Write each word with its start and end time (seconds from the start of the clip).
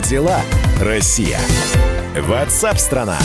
Дела, 0.00 0.40
Россия? 0.80 1.38
Ватсап-страна! 2.16 3.18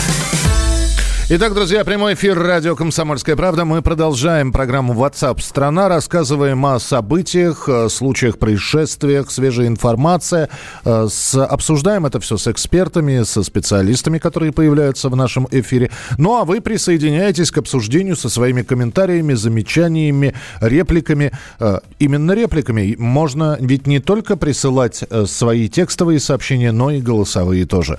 Итак, 1.28 1.54
друзья, 1.54 1.84
прямой 1.84 2.14
эфир 2.14 2.38
радио 2.38 2.76
«Комсомольская 2.76 3.34
правда». 3.34 3.64
Мы 3.64 3.82
продолжаем 3.82 4.52
программу 4.52 4.94
WhatsApp 4.94 5.40
страна». 5.42 5.88
Рассказываем 5.88 6.64
о 6.64 6.78
событиях, 6.78 7.68
случаях, 7.88 8.38
происшествиях, 8.38 9.32
свежая 9.32 9.66
информация. 9.66 10.48
Э, 10.84 11.08
с, 11.10 11.34
обсуждаем 11.34 12.06
это 12.06 12.20
все 12.20 12.36
с 12.36 12.46
экспертами, 12.46 13.24
со 13.24 13.42
специалистами, 13.42 14.18
которые 14.18 14.52
появляются 14.52 15.08
в 15.08 15.16
нашем 15.16 15.48
эфире. 15.50 15.90
Ну, 16.16 16.36
а 16.36 16.44
вы 16.44 16.60
присоединяетесь 16.60 17.50
к 17.50 17.58
обсуждению 17.58 18.14
со 18.14 18.28
своими 18.28 18.62
комментариями, 18.62 19.34
замечаниями, 19.34 20.32
репликами. 20.60 21.32
Э, 21.58 21.80
именно 21.98 22.30
репликами. 22.36 22.94
Можно 23.00 23.56
ведь 23.58 23.88
не 23.88 23.98
только 23.98 24.36
присылать 24.36 25.02
э, 25.10 25.26
свои 25.26 25.68
текстовые 25.68 26.20
сообщения, 26.20 26.70
но 26.70 26.92
и 26.92 27.00
голосовые 27.00 27.66
тоже. 27.66 27.98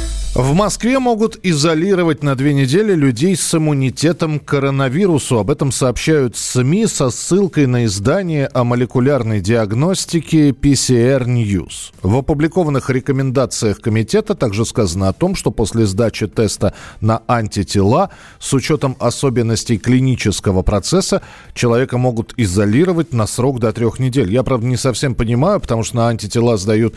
В 0.33 0.53
Москве 0.53 0.97
могут 0.97 1.37
изолировать 1.43 2.23
на 2.23 2.35
две 2.35 2.53
недели 2.53 2.93
людей 2.93 3.35
с 3.35 3.53
иммунитетом 3.53 4.39
к 4.39 4.45
коронавирусу. 4.45 5.39
Об 5.39 5.51
этом 5.51 5.73
сообщают 5.73 6.37
СМИ 6.37 6.87
со 6.87 7.09
ссылкой 7.09 7.67
на 7.67 7.83
издание 7.83 8.47
о 8.47 8.63
молекулярной 8.63 9.41
диагностике 9.41 10.51
PCR 10.51 11.25
News. 11.25 11.91
В 12.01 12.15
опубликованных 12.15 12.89
рекомендациях 12.89 13.81
комитета 13.81 14.33
также 14.33 14.65
сказано 14.65 15.09
о 15.09 15.13
том, 15.13 15.35
что 15.35 15.51
после 15.51 15.85
сдачи 15.85 16.27
теста 16.27 16.73
на 17.01 17.23
антитела 17.27 18.11
с 18.39 18.53
учетом 18.53 18.95
особенностей 18.99 19.77
клинического 19.77 20.61
процесса 20.61 21.23
человека 21.53 21.97
могут 21.97 22.33
изолировать 22.37 23.11
на 23.11 23.27
срок 23.27 23.59
до 23.59 23.73
трех 23.73 23.99
недель. 23.99 24.31
Я, 24.31 24.43
правда, 24.43 24.65
не 24.65 24.77
совсем 24.77 25.13
понимаю, 25.13 25.59
потому 25.59 25.83
что 25.83 25.97
на 25.97 26.07
антитела 26.07 26.55
сдают 26.55 26.95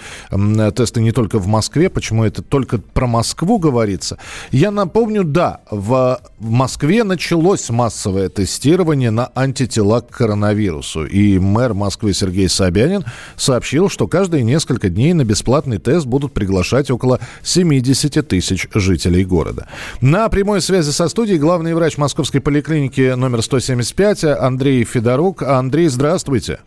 тесты 0.76 1.00
не 1.00 1.10
только 1.10 1.40
в 1.40 1.48
Москве. 1.48 1.90
Почему 1.90 2.22
это 2.22 2.40
только 2.40 2.78
про 2.78 3.08
Москву? 3.08 3.23
Москву 3.24 3.58
говорится. 3.58 4.18
Я 4.50 4.70
напомню, 4.70 5.24
да, 5.24 5.60
в 5.70 6.20
Москве 6.40 7.04
началось 7.04 7.70
массовое 7.70 8.28
тестирование 8.28 9.10
на 9.10 9.30
антитела 9.34 10.02
к 10.02 10.10
коронавирусу. 10.10 11.06
И 11.06 11.38
мэр 11.38 11.72
Москвы 11.72 12.12
Сергей 12.12 12.50
Собянин 12.50 13.02
сообщил, 13.36 13.88
что 13.88 14.08
каждые 14.08 14.44
несколько 14.44 14.90
дней 14.90 15.14
на 15.14 15.24
бесплатный 15.24 15.78
тест 15.78 16.04
будут 16.04 16.34
приглашать 16.34 16.90
около 16.90 17.18
70 17.42 18.28
тысяч 18.28 18.68
жителей 18.74 19.24
города. 19.24 19.68
На 20.02 20.28
прямой 20.28 20.60
связи 20.60 20.90
со 20.90 21.08
студией 21.08 21.38
главный 21.38 21.72
врач 21.72 21.96
Московской 21.96 22.42
поликлиники 22.42 23.14
номер 23.14 23.40
175 23.40 24.24
Андрей 24.24 24.84
Федорук. 24.84 25.42
Андрей, 25.44 25.88
здравствуйте. 25.88 26.60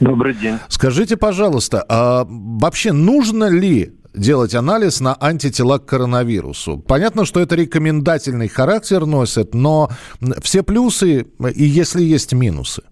Добрый 0.00 0.34
день. 0.34 0.58
Скажите, 0.68 1.16
пожалуйста, 1.16 1.84
а 1.88 2.26
вообще 2.28 2.90
нужно 2.90 3.48
ли 3.48 3.92
делать 4.16 4.54
анализ 4.54 5.00
на 5.00 5.16
антитела 5.20 5.78
к 5.78 5.86
коронавирусу. 5.86 6.78
Понятно, 6.78 7.24
что 7.24 7.40
это 7.40 7.54
рекомендательный 7.54 8.48
характер 8.48 9.06
носит, 9.06 9.54
но 9.54 9.88
все 10.42 10.62
плюсы 10.62 11.26
и 11.54 11.64
если 11.64 12.02
есть 12.02 12.32
минусы. 12.32 12.82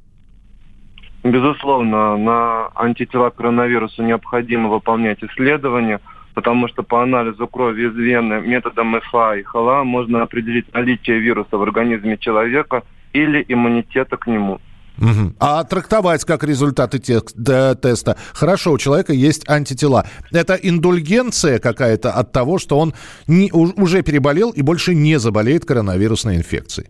Безусловно, 1.24 2.16
на 2.18 2.68
антитела 2.74 3.30
к 3.30 3.36
коронавирусу 3.36 4.02
необходимо 4.02 4.68
выполнять 4.68 5.24
исследования, 5.24 6.00
потому 6.34 6.68
что 6.68 6.82
по 6.82 7.02
анализу 7.02 7.46
крови 7.46 7.88
из 7.88 7.94
вены 7.94 8.42
методом 8.42 9.00
ФА 9.00 9.36
и 9.36 9.42
ХЛА 9.42 9.84
можно 9.84 10.22
определить 10.22 10.72
наличие 10.74 11.20
вируса 11.20 11.56
в 11.56 11.62
организме 11.62 12.18
человека 12.18 12.82
или 13.14 13.42
иммунитета 13.48 14.18
к 14.18 14.26
нему. 14.26 14.60
Угу. 14.98 15.34
А 15.40 15.64
трактовать 15.64 16.24
как 16.24 16.44
результаты 16.44 16.98
теста. 16.98 18.16
Хорошо, 18.32 18.72
у 18.72 18.78
человека 18.78 19.12
есть 19.12 19.48
антитела. 19.48 20.06
Это 20.30 20.54
индульгенция 20.54 21.58
какая-то 21.58 22.12
от 22.12 22.32
того, 22.32 22.58
что 22.58 22.78
он 22.78 22.94
не, 23.26 23.50
уже 23.52 24.02
переболел 24.02 24.50
и 24.50 24.62
больше 24.62 24.94
не 24.94 25.18
заболеет 25.18 25.64
коронавирусной 25.64 26.36
инфекцией. 26.36 26.88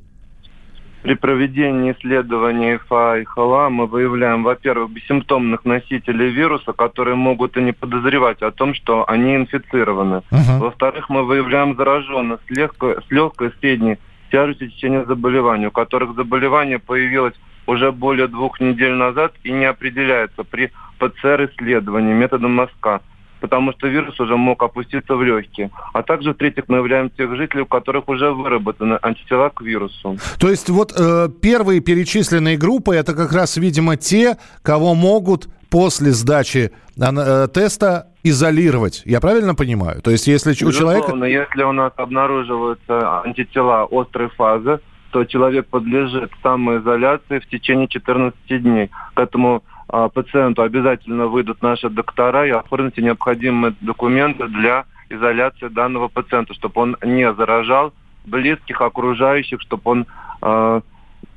При 1.03 1.14
проведении 1.16 1.93
исследований 1.93 2.78
ФА 2.88 3.19
и 3.19 3.25
ХЛА 3.25 3.69
мы 3.69 3.87
выявляем, 3.87 4.43
во-первых, 4.43 4.91
бессимптомных 4.91 5.66
носителей 5.66 6.31
вируса, 6.31 6.72
которые 6.72 7.14
могут 7.14 7.59
и 7.59 7.60
не 7.60 7.72
подозревать 7.72 8.41
о 8.41 8.50
том, 8.50 8.72
что 8.72 9.04
они 9.06 9.37
инфицированы. 9.37 10.22
Uh-huh. 10.31 10.59
Во-вторых, 10.60 11.10
мы 11.10 11.25
выявляем 11.25 11.76
зараженных 11.76 12.41
с 12.48 12.50
легкой, 12.50 12.97
с 13.06 13.10
легкой 13.10 13.53
средней 13.60 13.98
тяжестью 14.32 14.70
течения 14.70 15.04
заболевания, 15.04 15.69
у 15.69 15.70
которых 15.70 16.14
заболевание 16.16 16.78
появилось 16.78 17.34
уже 17.66 17.92
более 17.92 18.28
двух 18.28 18.60
недель 18.60 18.92
назад 18.92 19.32
и 19.42 19.52
не 19.52 19.64
определяется 19.64 20.44
при 20.44 20.72
ПЦР-исследовании 20.98 22.12
методом 22.12 22.54
мазка 22.54 23.00
потому 23.41 23.72
что 23.72 23.88
вирус 23.88 24.19
уже 24.20 24.38
мог 24.38 24.62
опуститься 24.62 25.16
в 25.16 25.22
легкие. 25.22 25.70
А 25.92 26.02
также, 26.02 26.32
в-третьих, 26.32 26.64
мы 26.69 26.78
являем 26.78 27.10
тех 27.10 27.36
жителей, 27.36 27.64
у 27.64 27.66
которых 27.66 28.08
уже 28.08 28.30
выработаны 28.30 28.98
антитела 29.02 29.50
к 29.50 29.60
вирусу. 29.60 30.16
То 30.38 30.48
есть 30.48 30.70
вот 30.70 30.94
э, 30.98 31.28
первые 31.42 31.80
перечисленные 31.80 32.56
группы, 32.56 32.97
это 32.97 33.12
как 33.12 33.34
раз, 33.34 33.58
видимо, 33.58 33.98
те, 33.98 34.38
кого 34.62 34.94
могут 34.94 35.48
после 35.69 36.12
сдачи 36.12 36.72
э, 36.96 37.48
теста 37.52 38.06
изолировать. 38.22 39.02
Я 39.04 39.20
правильно 39.20 39.54
понимаю? 39.54 40.00
То 40.00 40.10
есть 40.10 40.26
если 40.26 40.52
Безусловно, 40.52 40.96
у 40.96 41.02
человека... 41.02 41.26
если 41.26 41.62
у 41.64 41.72
нас 41.72 41.92
обнаруживаются 41.96 43.20
антитела 43.20 43.86
острой 43.91 44.31
фазы, 44.31 44.81
то 45.14 45.25
человек 45.25 45.69
подлежит 45.69 46.32
самоизоляции 46.42 47.38
в 47.38 47.47
течение 47.47 47.86
14 47.86 48.36
дней. 48.48 48.91
К 49.14 49.20
этому 49.20 49.62
а, 49.86 50.08
пациенту 50.08 50.62
обязательно 50.62 51.28
выйдут 51.28 51.62
наши 51.62 51.88
доктора 51.88 52.48
и 52.48 52.50
оформите 52.50 53.00
необходимые 53.00 53.76
документы 53.80 54.48
для 54.48 54.86
изоляции 55.08 55.69
данного 55.69 56.08
пациента, 56.08 56.52
чтобы 56.54 56.80
он 56.80 56.97
не 57.04 57.32
заражал 57.32 57.92
близких, 58.25 58.80
окружающих, 58.80 59.60
чтобы 59.60 59.82
он 59.84 60.06
э, 60.42 60.80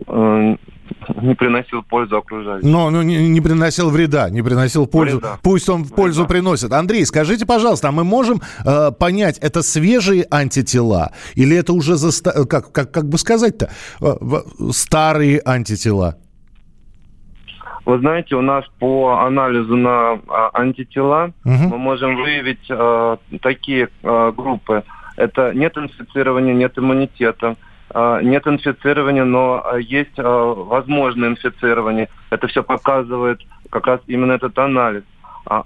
э, 0.07 0.55
не 1.21 1.35
приносил 1.35 1.83
пользу 1.83 2.17
окружающим. 2.17 2.69
Но 2.69 2.89
ну, 2.89 3.01
не, 3.01 3.29
не 3.29 3.41
приносил 3.41 3.89
вреда, 3.89 4.29
не 4.29 4.41
приносил 4.41 4.87
пользу. 4.87 5.17
Вреда. 5.17 5.39
Пусть 5.41 5.69
он 5.69 5.85
пользу 5.85 6.21
вреда. 6.21 6.33
приносит. 6.33 6.73
Андрей, 6.73 7.05
скажите, 7.05 7.45
пожалуйста, 7.45 7.89
а 7.89 7.91
мы 7.91 8.03
можем 8.03 8.41
э, 8.65 8.91
понять, 8.91 9.37
это 9.39 9.61
свежие 9.61 10.25
антитела 10.29 11.11
или 11.35 11.55
это 11.55 11.73
уже 11.73 11.95
за 11.95 12.11
как 12.45 12.71
как 12.71 12.91
как 12.91 13.09
бы 13.09 13.17
сказать-то 13.17 13.69
э, 14.01 14.15
старые 14.71 15.41
антитела? 15.45 16.17
Вы 17.85 17.99
знаете, 17.99 18.35
у 18.35 18.41
нас 18.41 18.65
по 18.79 19.21
анализу 19.25 19.77
на 19.77 20.19
а, 20.27 20.49
антитела 20.53 21.31
угу. 21.45 21.53
мы 21.53 21.77
можем 21.77 22.17
выявить 22.17 22.65
э, 22.69 23.17
такие 23.41 23.87
э, 24.03 24.31
группы. 24.35 24.83
Это 25.15 25.53
нет 25.53 25.77
инфицирования, 25.77 26.53
нет 26.53 26.77
иммунитета 26.77 27.55
нет 28.21 28.45
инфицирования, 28.45 29.23
но 29.23 29.63
а, 29.65 29.77
есть 29.77 30.17
а, 30.17 30.53
возможное 30.53 31.29
инфицирование. 31.29 32.09
Это 32.29 32.47
все 32.47 32.61
показывает 32.61 33.39
как 33.71 33.87
раз 33.87 34.01
именно 34.07 34.33
этот 34.33 34.57
анализ. 34.59 35.03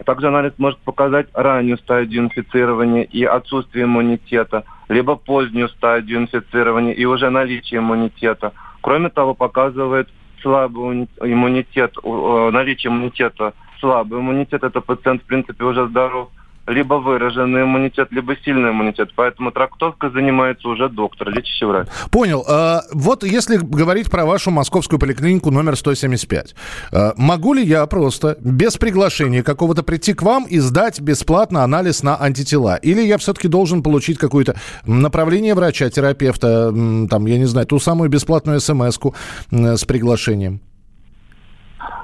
Также 0.05 0.27
анализ 0.27 0.53
может 0.59 0.79
показать 0.81 1.27
раннюю 1.33 1.77
стадию 1.79 2.25
инфицирования 2.25 3.01
и 3.01 3.23
отсутствие 3.23 3.85
иммунитета, 3.85 4.63
либо 4.89 5.15
позднюю 5.15 5.69
стадию 5.69 6.19
инфицирования 6.19 6.93
и 6.93 7.03
уже 7.05 7.31
наличие 7.31 7.79
иммунитета. 7.79 8.53
Кроме 8.81 9.09
того, 9.09 9.33
показывает 9.33 10.07
слабый 10.43 11.07
иммунитет, 11.21 11.95
наличие 12.03 12.91
иммунитета, 12.91 13.53
слабый 13.79 14.19
иммунитет, 14.19 14.63
это 14.63 14.81
пациент, 14.81 15.23
в 15.23 15.25
принципе, 15.25 15.63
уже 15.63 15.87
здоров, 15.87 16.29
либо 16.67 16.95
выраженный 16.95 17.63
иммунитет, 17.63 18.09
либо 18.11 18.35
сильный 18.43 18.71
иммунитет. 18.71 19.11
Поэтому 19.15 19.51
трактовкой 19.51 20.11
занимается 20.11 20.67
уже 20.67 20.89
доктор, 20.89 21.29
лечащий 21.29 21.65
врач. 21.65 21.87
Понял. 22.11 22.45
А, 22.47 22.81
вот 22.91 23.23
если 23.23 23.57
говорить 23.57 24.09
про 24.09 24.25
вашу 24.25 24.51
московскую 24.51 24.99
поликлинику 24.99 25.51
номер 25.51 25.75
175, 25.75 26.55
а, 26.91 27.13
могу 27.17 27.53
ли 27.53 27.63
я 27.63 27.85
просто 27.85 28.37
без 28.39 28.77
приглашения 28.77 29.43
какого-то 29.43 29.83
прийти 29.83 30.13
к 30.13 30.21
вам 30.21 30.45
и 30.45 30.59
сдать 30.59 30.99
бесплатно 31.01 31.63
анализ 31.63 32.03
на 32.03 32.21
антитела? 32.21 32.75
Или 32.75 33.01
я 33.01 33.17
все-таки 33.17 33.47
должен 33.47 33.83
получить 33.83 34.17
какое-то 34.17 34.55
направление 34.85 35.55
врача, 35.55 35.89
терапевта, 35.89 36.71
там, 37.09 37.25
я 37.25 37.37
не 37.37 37.45
знаю, 37.45 37.67
ту 37.67 37.79
самую 37.79 38.09
бесплатную 38.09 38.59
смс-ку 38.59 39.15
с 39.51 39.83
приглашением? 39.85 40.61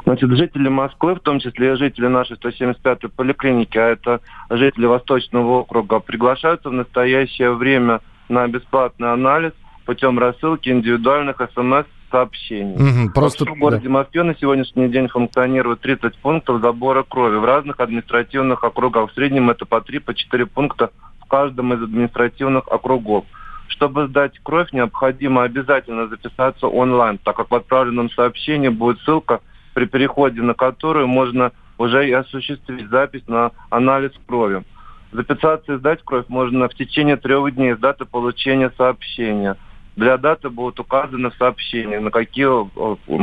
Значит, 0.07 0.31
жители 0.38 0.69
Москвы, 0.69 1.15
в 1.15 1.19
том 1.19 1.42
числе 1.42 1.74
и 1.74 1.75
жители 1.75 2.07
нашей 2.07 2.38
175-й 2.38 3.09
поликлиники, 3.09 3.77
а 3.77 3.89
это 3.89 4.21
жители 4.50 4.86
Восточного 4.86 5.59
округа, 5.59 6.00
приглашаются 6.00 6.69
в 6.69 6.71
настоящее 6.71 7.51
время 7.51 8.00
на 8.30 8.48
бесплатный 8.48 9.12
анализ 9.12 9.51
путем 9.86 10.18
рассылки 10.18 10.69
индивидуальных 10.69 11.42
смс 11.54 11.83
сообщений. 12.09 12.75
Угу, 12.75 13.13
просто... 13.15 13.44
В 13.44 13.57
городе. 13.57 13.89
Москве 13.89 14.24
на 14.24 14.33
сегодняшний 14.38 14.88
день 14.88 15.09
функционирует 15.09 15.81
30 15.81 16.18
пунктов 16.19 16.62
забора 16.62 17.03
крови 17.03 17.36
в 17.36 17.44
разных 17.44 17.77
административных 17.81 18.63
округах. 18.63 19.12
В 19.12 19.13
среднем 19.13 19.50
это 19.50 19.65
по 19.65 19.75
3-4 19.75 20.00
по 20.00 20.13
4 20.13 20.45
пункта 20.45 20.92
в 21.19 21.25
каждом 21.25 21.74
из 21.74 21.83
административных 21.83 22.69
округов. 22.69 23.25
Чтобы 23.68 24.07
сдать 24.07 24.39
кровь, 24.42 24.71
необходимо 24.71 25.44
обязательно 25.44 26.07
записаться 26.07 26.68
онлайн, 26.68 27.18
так 27.18 27.36
как 27.36 27.51
в 27.51 27.56
отправленном 27.56 28.10
сообщении 28.12 28.69
будет 28.69 29.00
ссылка, 29.01 29.42
при 29.77 29.85
переходе 29.85 30.41
на 30.41 30.56
которую 30.56 31.06
можно 31.06 31.51
уже 31.77 32.09
и 32.09 32.12
осуществить 32.12 32.89
запись 32.89 33.21
на 33.27 33.51
анализ 33.69 34.12
крови. 34.25 34.63
Записаться 35.12 35.74
и 35.74 35.77
сдать 35.77 36.01
кровь 36.03 36.25
можно 36.29 36.68
в 36.68 36.74
течение 36.74 37.15
трех 37.15 37.53
дней 37.53 37.75
с 37.75 37.77
даты 37.77 38.06
получения 38.06 38.71
сообщения. 38.75 39.56
Для 39.95 40.18
даты 40.18 40.50
будут 40.50 40.79
указаны 40.79 41.29
в 41.29 41.35
сообщении, 41.35 41.97
на 41.97 42.09
какие 42.09 42.47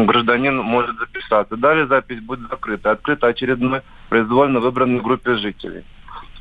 гражданин 0.05 0.59
может 0.59 0.97
записаться. 0.97 1.57
Далее 1.57 1.89
запись 1.89 2.21
будет 2.21 2.49
закрыта. 2.49 2.93
Открыта 2.93 3.27
очередной 3.27 3.81
произвольно 4.09 4.61
выбранной 4.61 5.01
группе 5.01 5.35
жителей. 5.35 5.83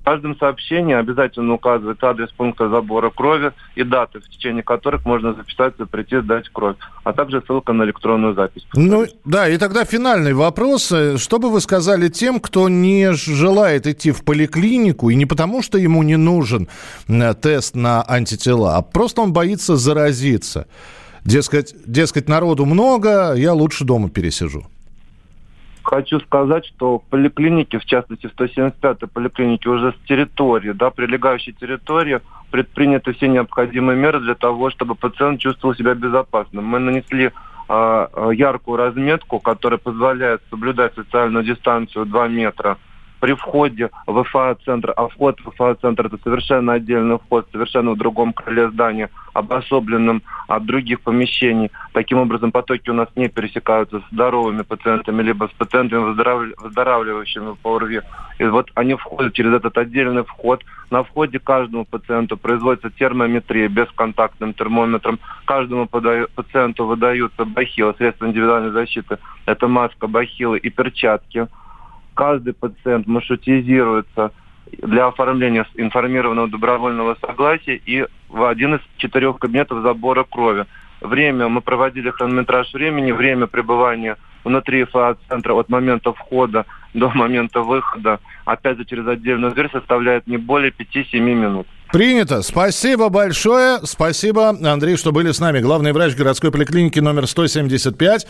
В 0.04 0.06
каждом 0.06 0.38
сообщении 0.38 0.94
обязательно 0.94 1.54
указывается 1.54 2.10
адрес 2.10 2.30
пункта 2.34 2.68
забора 2.68 3.10
крови 3.10 3.54
и 3.76 3.84
даты, 3.84 4.20
в 4.20 4.30
течение 4.30 4.62
которых 4.62 5.06
можно 5.06 5.34
записаться 5.34 5.86
прийти 5.86 6.20
сдать 6.20 6.50
кровь, 6.50 6.76
а 7.06 7.14
также 7.14 7.42
ссылка 7.48 7.72
на 7.72 7.84
электронную 7.84 8.34
запись. 8.34 8.68
Ну, 8.74 9.06
да, 9.24 9.48
и 9.48 9.58
тогда 9.58 9.86
финальный 9.86 10.34
вопрос. 10.34 10.88
Что 11.16 11.40
бы 11.40 11.50
вы 11.50 11.62
сказали 11.62 12.10
тем, 12.10 12.42
кто 12.42 12.68
не 12.68 13.14
желает 13.14 13.88
идти 13.88 14.12
в 14.12 14.26
поликлинику, 14.26 15.10
и 15.10 15.16
не 15.16 15.26
потому, 15.26 15.64
что 15.64 15.78
ему 15.78 16.04
не 16.04 16.18
нужен 16.18 16.68
э, 17.08 17.34
тест 17.36 17.74
на 17.74 18.04
антитела, 18.06 18.76
а 18.76 18.82
просто 18.82 19.22
он 19.22 19.32
боится 19.32 19.78
заразиться? 19.78 20.68
Дескать, 21.24 21.74
дескать, 21.86 22.28
народу 22.28 22.66
много, 22.66 23.36
я 23.36 23.54
лучше 23.54 23.86
дома 23.86 24.10
пересижу. 24.10 24.68
Хочу 25.84 26.20
сказать, 26.22 26.66
что 26.66 27.00
в 27.00 27.04
поликлинике, 27.10 27.78
в 27.78 27.86
частности 27.86 28.28
в 28.28 28.36
175-й 28.40 29.08
поликлинике, 29.08 29.70
уже 29.70 29.92
с 29.92 30.08
территории, 30.08 30.72
да, 30.72 30.90
прилегающей 30.90 31.52
территории, 31.52 32.22
предприняты 32.52 33.14
все 33.14 33.28
необходимые 33.28 33.98
меры 33.98 34.22
для 34.22 34.36
того, 34.36 34.70
чтобы 34.70 34.96
пациент 34.96 35.42
чувствовал 35.42 35.76
себя 35.76 35.94
безопасным. 35.94 36.66
Мы 36.66 36.80
нанесли 36.80 37.32
э, 37.68 38.32
яркую 38.34 38.78
разметку, 38.78 39.40
которая 39.40 39.78
позволяет 39.78 40.42
соблюдать 40.50 40.96
социальную 40.96 41.44
дистанцию 41.44 42.06
2 42.06 42.28
метра 42.30 42.78
при 43.24 43.36
входе 43.36 43.90
в 44.06 44.22
ФА-центр, 44.26 44.94
а 44.98 45.08
вход 45.08 45.40
в 45.40 45.52
ФА-центр 45.52 46.08
это 46.08 46.18
совершенно 46.26 46.74
отдельный 46.74 47.18
вход, 47.18 47.48
совершенно 47.54 47.92
в 47.92 47.98
другом 47.98 48.34
крыле 48.34 48.70
здания, 48.70 49.10
обособленным 49.32 50.22
от 50.50 50.66
других 50.66 51.00
помещений. 51.00 51.72
Таким 51.94 52.18
образом, 52.18 52.52
потоки 52.52 52.90
у 52.90 52.94
нас 52.94 53.08
не 53.16 53.30
пересекаются 53.30 54.02
с 54.02 54.14
здоровыми 54.14 54.64
пациентами, 54.64 55.24
либо 55.24 55.46
с 55.48 55.58
пациентами, 55.58 56.02
выздоравливающими 56.02 57.56
по 57.64 57.78
ОРВИ. 57.78 58.02
И 58.40 58.44
вот 58.44 58.70
они 58.76 58.96
входят 58.96 59.34
через 59.34 59.54
этот 59.54 59.78
отдельный 59.78 60.26
вход. 60.26 60.62
На 60.92 61.06
входе 61.06 61.40
каждому 61.40 61.86
пациенту 61.86 62.36
производится 62.36 62.90
термометрия 62.90 63.70
бесконтактным 63.70 64.54
термометром. 64.54 65.18
Каждому 65.46 65.88
подаю, 65.88 66.28
пациенту 66.36 66.86
выдаются 66.86 67.46
бахилы, 67.46 67.96
средства 67.98 68.26
индивидуальной 68.26 68.72
защиты. 68.72 69.18
Это 69.46 69.70
маска, 69.70 70.08
бахилы 70.08 70.58
и 70.58 70.70
перчатки 70.70 71.48
каждый 72.14 72.54
пациент 72.54 73.08
маршрутизируется 73.08 74.32
для 74.72 75.08
оформления 75.08 75.66
информированного 75.76 76.48
добровольного 76.48 77.18
согласия 77.22 77.76
и 77.86 78.06
в 78.30 78.44
один 78.44 78.76
из 78.76 78.82
четырех 78.98 79.38
кабинетов 79.38 79.84
забора 79.84 80.24
крови. 80.24 80.66
Время, 81.02 81.50
мы 81.50 81.62
проводили 81.62 82.10
хронометраж 82.10 82.74
времени, 82.74 83.12
время 83.12 83.48
пребывания 83.48 84.18
внутри 84.44 84.84
ФА-центра 84.86 85.54
от 85.54 85.70
момента 85.70 86.14
входа 86.14 86.66
до 86.94 87.10
момента 87.14 87.62
выхода, 87.62 88.20
опять 88.46 88.78
же 88.78 88.86
через 88.86 89.08
отдельную 89.08 89.54
дверь, 89.54 89.70
составляет 89.72 90.28
не 90.28 90.38
более 90.38 90.72
5-7 90.72 91.20
минут. 91.20 91.68
Принято. 91.92 92.42
Спасибо 92.42 93.10
большое. 93.10 93.80
Спасибо, 93.84 94.50
Андрей, 94.50 94.98
что 94.98 95.12
были 95.12 95.32
с 95.32 95.40
нами. 95.40 95.60
Главный 95.60 95.94
врач 95.94 96.16
городской 96.16 96.52
поликлиники 96.52 97.00
номер 97.00 97.28
175. 97.28 98.26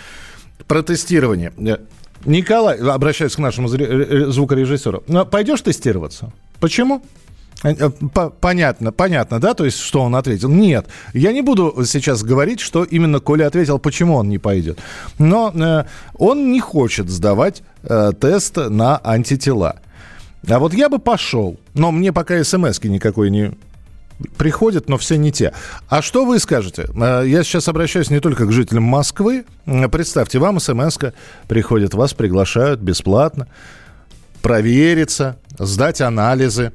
Протестирование. 0.68 1.53
Николай, 2.25 2.78
обращаюсь 2.78 3.36
к 3.36 3.40
нашему 3.40 3.68
звукорежиссеру. 3.68 5.04
«Ну, 5.08 5.25
пойдешь 5.25 5.62
тестироваться? 5.62 6.31
Почему? 6.60 7.02
Э, 7.64 7.74
э, 7.78 7.90
понятно, 8.42 8.92
понятно, 8.92 9.40
да, 9.40 9.54
то 9.54 9.66
есть, 9.66 9.80
что 9.80 10.02
он 10.02 10.16
ответил? 10.16 10.50
Нет, 10.50 10.88
я 11.14 11.31
не 11.31 11.42
буду 11.42 11.84
сейчас 11.86 12.24
говорить, 12.24 12.60
что 12.60 12.84
именно 12.84 13.20
Коля 13.20 13.48
ответил, 13.48 13.80
почему 13.80 14.16
он 14.16 14.30
не 14.30 14.38
пойдет. 14.38 14.80
Но 15.18 15.52
э, 15.54 15.86
он 16.18 16.52
не 16.52 16.60
хочет 16.60 17.10
сдавать 17.10 17.64
э, 17.84 18.12
тест 18.20 18.58
на 18.58 19.00
антитела. 19.04 19.80
А 20.48 20.60
вот 20.60 20.74
я 20.74 20.90
бы 20.90 21.00
пошел, 21.00 21.58
но 21.74 21.92
мне 21.92 22.12
пока 22.12 22.44
смс 22.44 22.84
никакой 22.84 23.30
не, 23.30 23.52
приходят, 24.38 24.89
но 24.89 24.98
все 24.98 25.18
не 25.18 25.31
те. 25.31 25.54
А 25.89 26.01
что 26.01 26.25
вы 26.25 26.39
скажете? 26.39 26.88
Э, 26.95 27.24
я 27.25 27.44
сейчас 27.44 27.68
обращаюсь 27.68 28.10
не 28.10 28.19
только 28.19 28.45
к 28.45 28.51
жителям 28.51 28.83
Москвы. 28.83 29.45
Представьте, 29.92 30.39
вам 30.39 30.60
смс 30.60 30.98
приходит, 31.48 31.94
вас 31.94 32.13
приглашают 32.13 32.80
бесплатно 32.80 33.48
провериться, 34.44 35.38
сдать 35.57 36.01
анализы. 36.01 36.74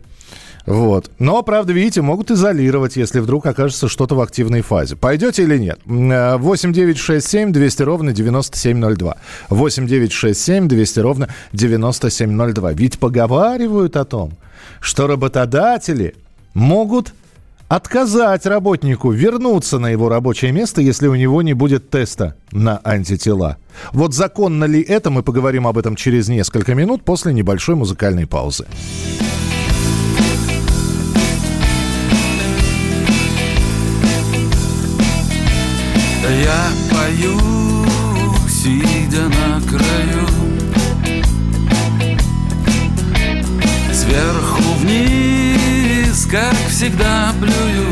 Вот. 0.67 1.11
Но, 1.19 1.43
правда, 1.43 1.73
видите, 1.73 2.02
могут 2.02 2.31
изолировать, 2.31 2.96
если 2.96 3.20
вдруг 3.20 3.46
окажется 3.46 3.88
что-то 3.88 4.17
в 4.17 4.20
активной 4.20 4.61
фазе. 4.61 4.96
Пойдете 4.96 5.44
или 5.44 5.56
нет? 5.56 5.79
8 5.87 6.73
9 6.73 6.99
6 6.99 7.26
7 7.26 7.52
200 7.52 7.82
ровно 7.82 8.12
9702. 8.12 9.17
8 9.49 9.87
9 9.87 10.12
6 10.12 10.41
7 10.41 10.69
200 10.69 11.00
ровно 11.00 11.29
9702. 11.52 12.73
Ведь 12.73 12.99
поговаривают 12.99 13.96
о 13.96 14.05
том, 14.05 14.32
что 14.81 15.06
работодатели 15.06 16.17
могут 16.52 17.14
отказать 17.69 18.47
работнику 18.47 19.11
вернуться 19.11 19.79
на 19.79 19.91
его 19.91 20.09
рабочее 20.09 20.53
место, 20.53 20.81
если 20.81 21.06
у 21.06 21.15
него 21.15 21.43
не 21.43 21.53
будет 21.53 21.91
теста 21.91 22.35
на 22.50 22.81
антитела. 22.82 23.59
Вот 23.93 24.15
законно 24.15 24.65
ли 24.65 24.81
это, 24.81 25.11
мы 25.11 25.23
поговорим 25.23 25.67
об 25.67 25.79
этом 25.79 25.94
через 25.94 26.29
несколько 26.29 26.75
минут 26.75 27.05
после 27.05 27.32
небольшой 27.32 27.76
музыкальной 27.76 28.26
паузы. 28.26 28.67
Я 36.43 36.69
пою, 36.91 37.38
сидя 38.49 39.29
на 39.29 39.61
краю 39.67 40.27
Сверху 43.93 44.63
вниз, 44.81 45.38
как 46.27 46.55
всегда 46.69 47.32
плюю 47.39 47.87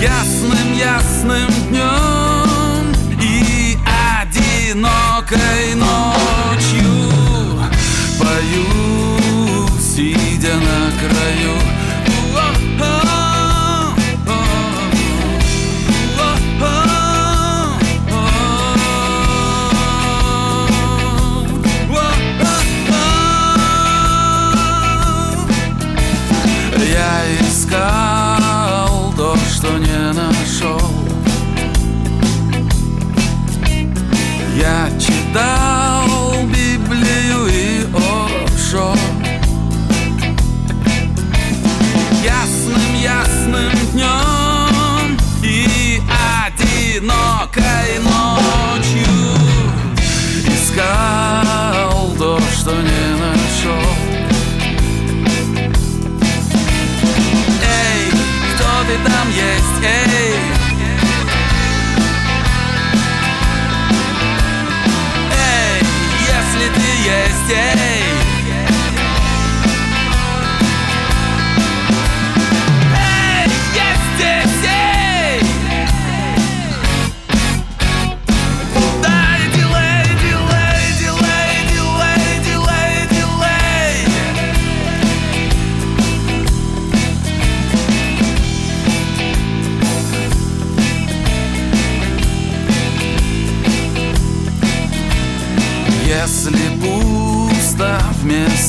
Ясным, 0.00 0.72
ясным 0.74 1.48
днем 1.68 2.94
и 3.20 3.76
одинокой 4.20 5.74
ночью 5.74 7.10
Пою, 8.18 9.68
сидя 9.80 10.54
на 10.54 10.90
краю 11.00 11.83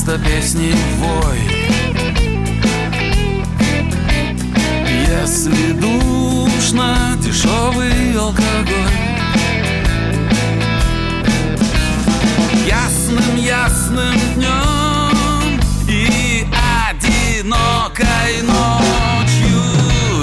вместо 0.05 0.19
песни 0.19 0.73
вой 0.97 1.39
Если 5.07 5.71
душно, 5.73 7.17
дешевый 7.19 8.15
алкоголь. 8.15 8.45
Ясным, 12.67 13.35
ясным 13.37 14.19
днем 14.35 15.59
и 15.87 16.45
одинокой 16.89 18.41
ночью. 18.43 19.61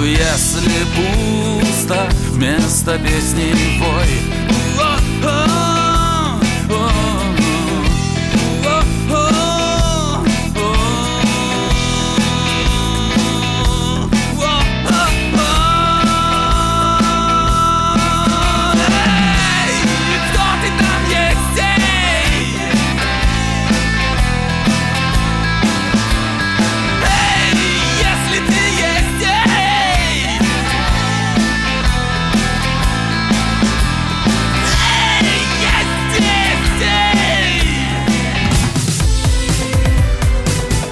Если 0.05 0.85
пусто, 0.95 2.07
вместо 2.31 2.97
песни 2.99 3.53
вой 3.79 4.33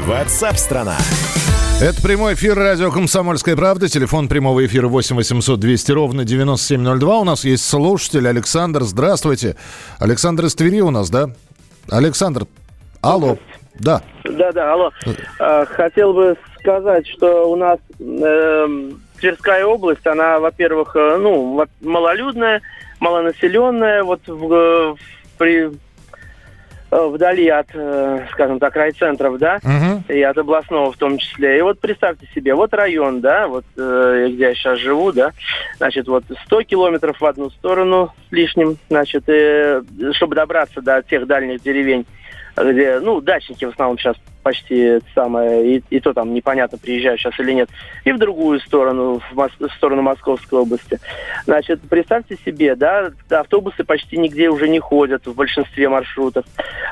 Ватсап-страна! 0.00 0.96
Это 1.82 2.00
прямой 2.02 2.32
эфир 2.32 2.56
радио 2.56 2.90
«Комсомольская 2.90 3.56
правда». 3.56 3.88
Телефон 3.88 4.26
прямого 4.26 4.64
эфира 4.64 4.88
8 4.88 5.16
800 5.16 5.60
200 5.60 5.92
ровно 5.92 6.24
9702. 6.24 7.18
У 7.18 7.24
нас 7.24 7.44
есть 7.44 7.68
слушатель 7.68 8.26
Александр. 8.26 8.84
Здравствуйте. 8.84 9.56
Александр 9.98 10.46
из 10.46 10.54
Твери 10.54 10.80
у 10.80 10.90
нас, 10.90 11.10
да? 11.10 11.28
Александр, 11.90 12.46
алло. 13.02 13.36
Да. 13.74 14.00
Да, 14.24 14.52
да, 14.52 14.72
алло. 14.72 14.92
А, 15.38 15.66
хотел 15.66 16.14
бы 16.14 16.38
сказать, 16.60 17.06
что 17.08 17.50
у 17.50 17.56
нас 17.56 17.78
э, 18.00 18.90
Тверская 19.20 19.66
область, 19.66 20.06
она, 20.06 20.38
во-первых, 20.38 20.96
э, 20.96 21.18
ну, 21.20 21.66
малолюдная, 21.82 22.62
малонаселенная. 22.98 24.04
Вот 24.04 24.20
в, 24.26 24.52
э, 24.52 24.94
при 25.36 25.66
Э, 25.66 25.72
вдали 26.92 27.48
от, 27.48 27.68
э, 27.72 28.26
скажем 28.32 28.58
так, 28.58 28.76
райцентров, 28.76 29.38
да, 29.38 29.60
угу. 29.62 30.02
и 30.08 30.22
от 30.22 30.36
областного 30.36 30.92
в 30.92 30.96
том 30.96 31.16
числе. 31.16 31.58
И 31.58 31.62
вот 31.62 31.80
представьте 31.80 32.28
себе, 32.34 32.54
вот 32.54 32.74
район, 32.74 33.20
да, 33.20 33.48
вот 33.48 33.64
э, 33.78 34.28
где 34.30 34.48
я 34.48 34.54
сейчас 34.54 34.78
живу, 34.78 35.10
да, 35.10 35.32
значит, 35.78 36.06
вот 36.06 36.24
100 36.46 36.62
километров 36.64 37.20
в 37.20 37.24
одну 37.24 37.48
сторону 37.50 38.12
с 38.28 38.32
лишним, 38.32 38.76
значит, 38.90 39.24
и, 39.26 39.80
чтобы 40.12 40.34
добраться 40.34 40.82
до 40.82 41.02
тех 41.02 41.26
дальних 41.26 41.62
деревень, 41.62 42.04
где, 42.56 43.00
ну, 43.00 43.22
дачники 43.22 43.64
в 43.64 43.70
основном 43.70 43.98
сейчас 43.98 44.16
почти 44.42 44.98
самое, 45.14 45.76
и, 45.76 45.82
и 45.90 46.00
то 46.00 46.12
там 46.12 46.34
непонятно, 46.34 46.78
приезжаю 46.78 47.16
сейчас 47.18 47.38
или 47.40 47.52
нет, 47.52 47.70
и 48.04 48.12
в 48.12 48.18
другую 48.18 48.60
сторону, 48.60 49.20
в, 49.20 49.38
Мос- 49.38 49.50
в 49.58 49.72
сторону 49.76 50.02
Московской 50.02 50.58
области. 50.58 50.98
Значит, 51.44 51.80
представьте 51.88 52.36
себе, 52.44 52.74
да, 52.74 53.10
автобусы 53.30 53.84
почти 53.84 54.16
нигде 54.16 54.48
уже 54.50 54.68
не 54.68 54.78
ходят 54.78 55.26
в 55.26 55.34
большинстве 55.34 55.88
маршрутов. 55.88 56.44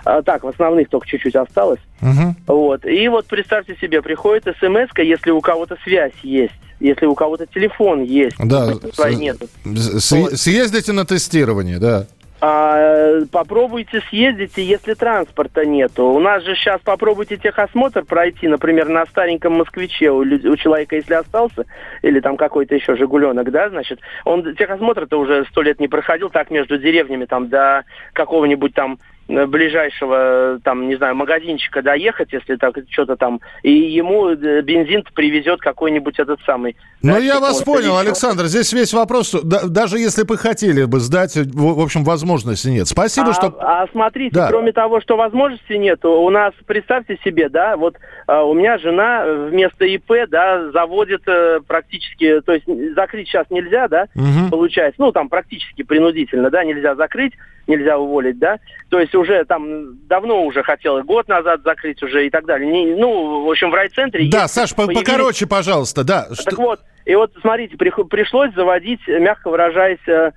А, 0.04 0.22
так, 0.22 0.44
в 0.44 0.48
основных 0.48 0.88
только 0.88 1.06
чуть-чуть 1.06 1.36
осталось. 1.36 1.80
Угу. 2.00 2.34
Вот. 2.46 2.86
И 2.86 3.08
вот 3.08 3.26
представьте 3.26 3.76
себе, 3.80 4.02
приходит 4.02 4.44
смс 4.58 4.88
если 4.98 5.30
у 5.30 5.40
кого-то 5.40 5.76
связь 5.84 6.12
есть 6.22 6.54
если 6.80 7.04
у 7.04 7.14
кого-то 7.14 7.46
телефон 7.46 8.02
есть, 8.02 8.36
да, 8.38 8.72
с- 8.72 9.18
нет. 9.18 9.36
С- 9.64 10.12
вот. 10.12 10.38
Съездите 10.38 10.92
на 10.92 11.04
тестирование, 11.04 11.78
да. 11.78 12.06
А, 12.42 13.20
попробуйте 13.30 14.00
съездите, 14.08 14.64
если 14.64 14.94
транспорта 14.94 15.66
нету. 15.66 16.06
У 16.06 16.18
нас 16.20 16.42
же 16.42 16.54
сейчас 16.54 16.80
попробуйте 16.80 17.36
техосмотр 17.36 18.02
пройти, 18.04 18.48
например, 18.48 18.88
на 18.88 19.04
стареньком 19.04 19.58
москвиче 19.58 20.10
у, 20.10 20.20
у 20.20 20.56
человека, 20.56 20.96
если 20.96 21.14
остался, 21.14 21.66
или 22.00 22.20
там 22.20 22.38
какой-то 22.38 22.74
еще 22.74 22.96
Жигуленок, 22.96 23.50
да, 23.50 23.68
значит, 23.68 24.00
он 24.24 24.54
техосмотр-то 24.54 25.18
уже 25.18 25.44
сто 25.50 25.60
лет 25.60 25.80
не 25.80 25.88
проходил, 25.88 26.30
так 26.30 26.50
между 26.50 26.78
деревнями 26.78 27.26
там 27.26 27.48
до 27.48 27.84
какого-нибудь 28.14 28.72
там 28.72 28.98
ближайшего, 29.46 30.60
там, 30.64 30.88
не 30.88 30.96
знаю, 30.96 31.14
магазинчика 31.14 31.82
доехать, 31.82 32.32
если 32.32 32.56
так 32.56 32.74
что-то 32.90 33.16
там, 33.16 33.40
и 33.62 33.70
ему 33.70 34.30
э, 34.30 34.62
бензин 34.62 35.04
привезет 35.14 35.60
какой-нибудь 35.60 36.18
этот 36.18 36.40
самый. 36.44 36.76
Ну, 37.02 37.18
я 37.18 37.40
вас 37.40 37.62
понял, 37.62 37.96
Александр, 37.96 38.44
здесь 38.44 38.72
весь 38.72 38.92
вопрос, 38.92 39.34
да, 39.42 39.62
даже 39.66 39.98
если 39.98 40.24
бы 40.24 40.36
хотели 40.36 40.84
бы 40.84 41.00
сдать, 41.00 41.36
в, 41.36 41.74
в 41.74 41.80
общем, 41.80 42.04
возможности 42.04 42.68
нет. 42.68 42.88
Спасибо, 42.88 43.30
а, 43.30 43.32
что... 43.34 43.56
А 43.60 43.86
смотрите, 43.92 44.34
да. 44.34 44.48
кроме 44.48 44.72
того, 44.72 45.00
что 45.00 45.16
возможности 45.16 45.74
нет, 45.74 46.04
у 46.04 46.28
нас, 46.30 46.52
представьте 46.66 47.18
себе, 47.24 47.48
да, 47.48 47.76
вот 47.76 47.96
а, 48.26 48.44
у 48.44 48.54
меня 48.54 48.78
жена 48.78 49.24
вместо 49.48 49.84
ИП, 49.84 50.12
да, 50.28 50.70
заводит 50.72 51.22
э, 51.26 51.60
практически, 51.66 52.40
то 52.40 52.52
есть 52.52 52.66
закрыть 52.94 53.28
сейчас 53.28 53.46
нельзя, 53.50 53.88
да, 53.88 54.06
угу. 54.14 54.50
получается, 54.50 55.00
ну, 55.00 55.12
там 55.12 55.28
практически 55.28 55.82
принудительно, 55.82 56.50
да, 56.50 56.64
нельзя 56.64 56.94
закрыть, 56.94 57.32
нельзя 57.66 57.98
уволить, 57.98 58.38
да, 58.38 58.58
то 58.88 58.98
есть 58.98 59.14
уже 59.20 59.44
там 59.44 60.06
давно 60.06 60.44
уже 60.44 60.62
хотел 60.62 61.02
год 61.04 61.28
назад 61.28 61.62
закрыть 61.62 62.02
уже 62.02 62.26
и 62.26 62.30
так 62.30 62.44
далее. 62.46 62.70
Не, 62.70 62.94
ну, 62.96 63.44
в 63.44 63.50
общем, 63.50 63.70
в 63.70 63.74
райцентре... 63.74 64.28
Да, 64.30 64.48
Саш, 64.48 64.74
появились... 64.74 64.98
покороче, 64.98 65.46
пожалуйста, 65.46 66.02
да. 66.04 66.26
Так 66.28 66.40
что... 66.40 66.56
вот, 66.56 66.80
и 67.04 67.14
вот, 67.14 67.32
смотрите, 67.40 67.76
при, 67.76 67.90
пришлось 68.04 68.52
заводить, 68.54 69.00
мягко 69.06 69.50
выражаясь, 69.50 70.06
э, 70.08 70.32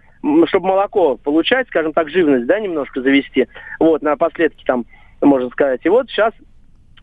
чтобы 0.46 0.68
молоко 0.68 1.18
получать, 1.18 1.68
скажем 1.68 1.94
так, 1.94 2.10
живность, 2.10 2.46
да, 2.46 2.60
немножко 2.60 3.02
завести, 3.02 3.48
вот, 3.80 4.02
на 4.02 4.16
последки 4.18 4.64
там, 4.66 4.86
можно 5.22 5.50
сказать. 5.50 5.82
И 5.84 5.90
вот 5.90 6.10
сейчас 6.10 6.34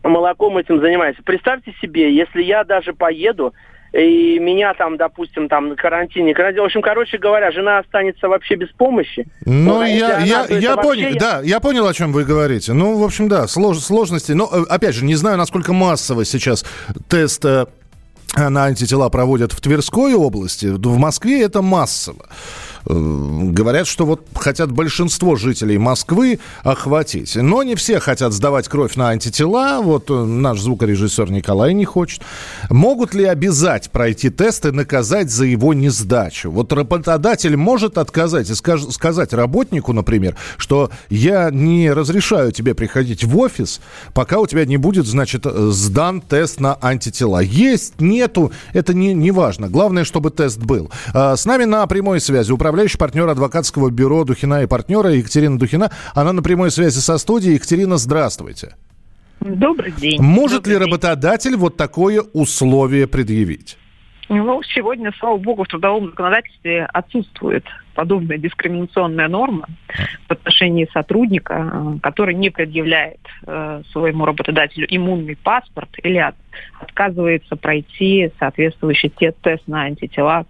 молоком 0.03 0.57
этим 0.57 0.79
занимаюсь. 0.79 1.17
Представьте 1.25 1.73
себе, 1.81 2.13
если 2.13 2.41
я 2.41 2.63
даже 2.63 2.93
поеду, 2.93 3.53
и 3.93 4.39
меня 4.39 4.73
там, 4.73 4.95
допустим, 4.95 5.49
там 5.49 5.69
на 5.69 5.75
карантине, 5.75 6.33
в 6.33 6.63
общем, 6.63 6.81
короче 6.81 7.17
говоря, 7.17 7.51
жена 7.51 7.79
останется 7.79 8.29
вообще 8.29 8.55
без 8.55 8.69
помощи. 8.69 9.27
Ну, 9.45 9.75
вот, 9.75 9.85
я, 9.85 10.17
она, 10.17 10.25
я, 10.25 10.45
я 10.47 10.77
понял, 10.77 11.17
да, 11.19 11.41
я 11.43 11.59
понял, 11.59 11.85
о 11.85 11.93
чем 11.93 12.13
вы 12.13 12.23
говорите. 12.23 12.73
Ну, 12.73 12.97
в 12.97 13.03
общем, 13.03 13.27
да, 13.27 13.47
слож, 13.47 13.79
сложности. 13.79 14.31
Но, 14.31 14.49
э, 14.51 14.63
опять 14.69 14.95
же, 14.95 15.03
не 15.03 15.15
знаю, 15.15 15.37
насколько 15.37 15.73
массово 15.73 16.23
сейчас 16.23 16.65
тест 17.09 17.43
э, 17.43 17.65
на 18.37 18.65
антитела 18.65 19.09
проводят 19.09 19.51
в 19.51 19.59
Тверской 19.59 20.13
области. 20.13 20.67
В 20.67 20.97
Москве 20.97 21.43
это 21.43 21.61
массово. 21.61 22.27
Говорят, 22.85 23.87
что 23.87 24.05
вот 24.05 24.25
хотят 24.35 24.71
большинство 24.71 25.35
жителей 25.35 25.77
Москвы 25.77 26.39
охватить. 26.63 27.35
Но 27.35 27.63
не 27.63 27.75
все 27.75 27.99
хотят 27.99 28.33
сдавать 28.33 28.67
кровь 28.67 28.95
на 28.95 29.09
антитела. 29.09 29.81
Вот 29.81 30.09
наш 30.09 30.59
звукорежиссер 30.59 31.31
Николай 31.31 31.73
не 31.73 31.85
хочет. 31.85 32.21
Могут 32.69 33.13
ли 33.13 33.25
обязать 33.25 33.91
пройти 33.91 34.29
тест 34.29 34.65
и 34.65 34.71
наказать 34.71 35.29
за 35.29 35.45
его 35.45 35.73
несдачу? 35.73 36.51
Вот 36.51 36.73
работодатель 36.73 37.55
может 37.55 37.97
отказать 37.97 38.49
и 38.49 38.55
сказать 38.55 39.33
работнику, 39.33 39.93
например, 39.93 40.35
что 40.57 40.89
я 41.09 41.49
не 41.51 41.91
разрешаю 41.91 42.51
тебе 42.51 42.73
приходить 42.73 43.23
в 43.23 43.37
офис, 43.37 43.81
пока 44.13 44.39
у 44.39 44.47
тебя 44.47 44.65
не 44.65 44.77
будет, 44.77 45.05
значит, 45.05 45.45
сдан 45.45 46.21
тест 46.21 46.59
на 46.59 46.77
антитела. 46.81 47.39
Есть, 47.39 47.99
нету, 47.99 48.51
это 48.73 48.93
не, 48.93 49.13
не 49.13 49.31
важно. 49.31 49.69
Главное, 49.69 50.03
чтобы 50.03 50.31
тест 50.31 50.59
был. 50.59 50.89
А, 51.13 51.35
с 51.35 51.45
нами 51.45 51.65
на 51.65 51.85
прямой 51.87 52.19
связи 52.19 52.51
управляющий 52.71 52.97
партнер 52.97 53.27
адвокатского 53.27 53.89
бюро 53.89 54.23
Духина 54.23 54.63
и 54.63 54.65
партнера 54.65 55.09
Екатерина 55.09 55.59
Духина. 55.59 55.91
Она 56.15 56.31
на 56.31 56.41
прямой 56.41 56.71
связи 56.71 56.99
со 56.99 57.17
студией. 57.17 57.55
Екатерина, 57.55 57.97
здравствуйте. 57.97 58.75
Добрый 59.41 59.91
день. 59.91 60.21
Может 60.21 60.63
Добрый 60.63 60.79
ли 60.79 60.85
работодатель 60.85 61.51
день. 61.51 61.59
вот 61.59 61.75
такое 61.75 62.21
условие 62.33 63.07
предъявить? 63.07 63.77
Ну, 64.29 64.61
сегодня, 64.73 65.11
слава 65.19 65.35
богу, 65.35 65.65
в 65.65 65.67
трудовом 65.67 66.11
законодательстве 66.11 66.85
отсутствует 66.85 67.65
подобная 67.93 68.37
дискриминационная 68.37 69.27
норма 69.27 69.67
в 70.29 70.31
отношении 70.31 70.87
сотрудника, 70.93 71.99
который 72.01 72.35
не 72.35 72.49
предъявляет 72.51 73.19
э, 73.45 73.81
своему 73.91 74.23
работодателю 74.23 74.87
иммунный 74.89 75.35
паспорт 75.35 75.89
или 76.01 76.19
от, 76.19 76.35
отказывается 76.79 77.57
пройти 77.57 78.31
соответствующий 78.39 79.09
тест 79.09 79.67
на 79.67 79.81
антитела 79.81 80.45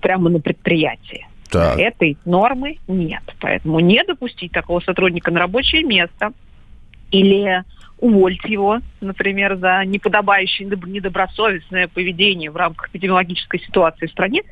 прямо 0.00 0.30
на 0.30 0.40
предприятии. 0.40 1.26
Так. 1.50 1.78
Этой 1.78 2.16
нормы 2.24 2.78
нет. 2.86 3.22
Поэтому 3.40 3.80
не 3.80 4.02
допустить 4.04 4.52
такого 4.52 4.80
сотрудника 4.80 5.30
на 5.30 5.40
рабочее 5.40 5.82
место 5.82 6.32
или 7.10 7.64
уволить 8.00 8.44
его, 8.44 8.80
например, 9.00 9.56
за 9.56 9.84
неподобающее, 9.84 10.68
недобросовестное 10.68 11.88
поведение 11.88 12.50
в 12.50 12.56
рамках 12.56 12.88
эпидемиологической 12.88 13.60
ситуации 13.60 14.06
в 14.06 14.10
стране, 14.10 14.42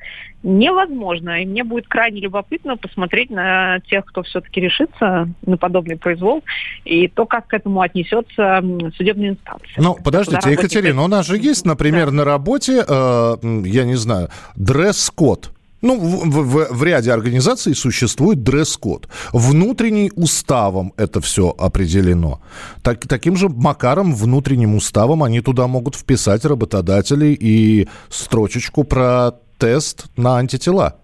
невозможно. 0.43 1.43
И 1.43 1.47
мне 1.47 1.65
будет 1.65 1.89
крайне 1.89 2.21
любопытно 2.21 2.77
посмотреть 2.77 3.31
на 3.31 3.81
тех, 3.81 4.05
кто 4.05 4.23
все-таки 4.23 4.61
решится 4.61 5.29
на 5.45 5.57
подобный 5.57 5.97
произвол, 5.97 6.45
и 6.85 7.09
то, 7.09 7.27
как 7.27 7.49
к 7.49 7.55
этому 7.55 7.81
отнесется 7.81 8.63
судебная 8.97 9.31
инстанция. 9.31 9.83
Ну, 9.83 9.97
подождите, 10.03 10.51
Екатерина, 10.51 11.03
у 11.03 11.09
нас 11.09 11.27
же 11.27 11.39
есть, 11.39 11.65
например, 11.65 12.07
да. 12.07 12.13
на 12.13 12.25
работе, 12.25 12.85
э, 12.87 13.37
я 13.65 13.85
не 13.85 13.97
знаю, 13.97 14.29
дресс-код. 14.57 15.53
Ну, 15.81 15.97
в, 15.99 16.43
в, 16.43 16.73
в 16.73 16.85
ряде 16.85 17.13
организаций 17.13 17.75
существует 17.75 18.43
дресс-код. 18.43 19.09
Внутренний 19.33 20.11
уставом 20.17 20.93
это 20.97 21.21
все 21.21 21.55
определено. 21.57 22.41
Так, 22.83 23.07
таким 23.07 23.37
же 23.37 23.49
макаром, 23.49 24.15
внутренним 24.15 24.75
уставом, 24.75 25.23
они 25.23 25.41
туда 25.41 25.69
могут 25.69 25.95
вписать 25.95 26.45
работодатели 26.45 27.37
и 27.39 27.89
строчечку 28.09 28.83
про 28.83 29.33
тест 29.59 30.07
на 30.17 30.39
антитела. 30.39 30.97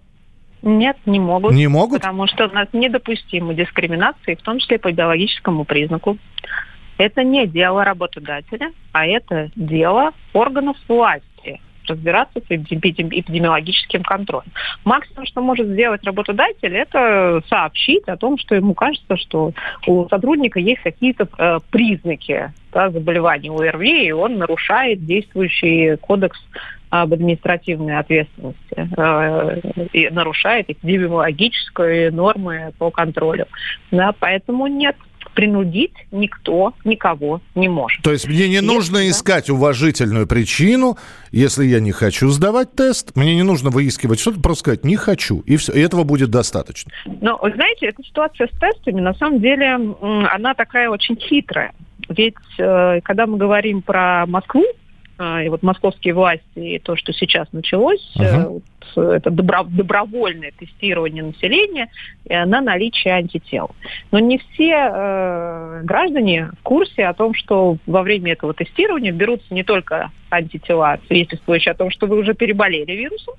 Нет, 0.62 0.96
не 1.06 1.20
могут. 1.20 1.52
Не 1.52 1.68
могут? 1.68 2.00
Потому 2.00 2.26
что 2.26 2.46
у 2.46 2.52
нас 2.52 2.68
недопустимы 2.72 3.54
дискриминации, 3.54 4.34
в 4.34 4.42
том 4.42 4.58
числе 4.58 4.78
по 4.78 4.90
биологическому 4.90 5.64
признаку. 5.64 6.18
Это 6.96 7.22
не 7.22 7.46
дело 7.46 7.84
работодателя, 7.84 8.72
а 8.92 9.06
это 9.06 9.50
дело 9.56 10.12
органов 10.32 10.76
власти 10.88 11.33
разбираться 11.88 12.40
с 12.40 12.44
эпидемиологическим 12.50 14.02
контролем. 14.02 14.50
Максимум, 14.84 15.26
что 15.26 15.40
может 15.40 15.66
сделать 15.68 16.04
работодатель, 16.04 16.74
это 16.74 17.42
сообщить 17.48 18.04
о 18.08 18.16
том, 18.16 18.38
что 18.38 18.54
ему 18.54 18.74
кажется, 18.74 19.16
что 19.16 19.52
у 19.86 20.08
сотрудника 20.08 20.58
есть 20.60 20.82
какие-то 20.82 21.28
э, 21.38 21.58
признаки 21.70 22.52
да, 22.72 22.90
заболевания 22.90 23.50
ОРВИ, 23.50 24.06
и 24.06 24.12
он 24.12 24.38
нарушает 24.38 25.04
действующий 25.04 25.96
кодекс 25.96 26.38
об 26.90 27.12
административной 27.12 27.98
ответственности 27.98 28.58
э, 28.76 29.86
и 29.92 30.08
нарушает 30.10 30.70
эпидемиологические 30.70 32.10
нормы 32.10 32.72
по 32.78 32.90
контролю. 32.90 33.46
Да, 33.90 34.12
поэтому 34.18 34.66
нет 34.68 34.96
принудить 35.32 35.94
никто 36.10 36.74
никого 36.84 37.40
не 37.54 37.68
может. 37.68 38.02
То 38.02 38.12
есть 38.12 38.26
мне 38.26 38.48
не 38.48 38.54
если, 38.54 38.66
нужно 38.66 38.98
да? 38.98 39.08
искать 39.08 39.50
уважительную 39.50 40.26
причину, 40.26 40.96
если 41.30 41.64
я 41.64 41.80
не 41.80 41.92
хочу 41.92 42.28
сдавать 42.30 42.74
тест, 42.74 43.16
мне 43.16 43.34
не 43.34 43.42
нужно 43.42 43.70
выискивать 43.70 44.20
что-то, 44.20 44.40
просто 44.40 44.60
сказать 44.60 44.84
«не 44.84 44.96
хочу», 44.96 45.40
и 45.40 45.56
все, 45.56 45.72
и 45.72 45.80
этого 45.80 46.04
будет 46.04 46.30
достаточно. 46.30 46.92
Ну, 47.06 47.38
знаете, 47.54 47.86
эта 47.86 48.02
ситуация 48.02 48.48
с 48.48 48.58
тестами, 48.58 49.00
на 49.00 49.14
самом 49.14 49.40
деле, 49.40 49.78
она 50.00 50.54
такая 50.54 50.88
очень 50.90 51.16
хитрая. 51.16 51.72
Ведь 52.08 52.34
э, 52.58 53.00
когда 53.02 53.26
мы 53.26 53.38
говорим 53.38 53.82
про 53.82 54.26
Москву, 54.26 54.64
и 55.18 55.48
вот 55.48 55.62
московские 55.62 56.14
власти, 56.14 56.42
и 56.56 56.78
то, 56.78 56.96
что 56.96 57.12
сейчас 57.12 57.46
началось, 57.52 58.04
uh-huh. 58.18 58.62
это 58.96 59.30
добро, 59.30 59.62
добровольное 59.62 60.52
тестирование 60.58 61.22
населения 61.22 61.88
на 62.28 62.60
наличие 62.60 63.14
антител. 63.14 63.70
Но 64.10 64.18
не 64.18 64.38
все 64.38 64.72
э, 64.72 65.80
граждане 65.84 66.50
в 66.58 66.62
курсе 66.64 67.06
о 67.06 67.14
том, 67.14 67.32
что 67.34 67.76
во 67.86 68.02
время 68.02 68.32
этого 68.32 68.54
тестирования 68.54 69.12
берутся 69.12 69.54
не 69.54 69.62
только 69.62 70.10
антитела, 70.30 70.98
свидетельствующие 71.06 71.72
о 71.72 71.76
том, 71.76 71.90
что 71.90 72.06
вы 72.06 72.18
уже 72.18 72.34
переболели 72.34 72.92
вирусом, 72.92 73.34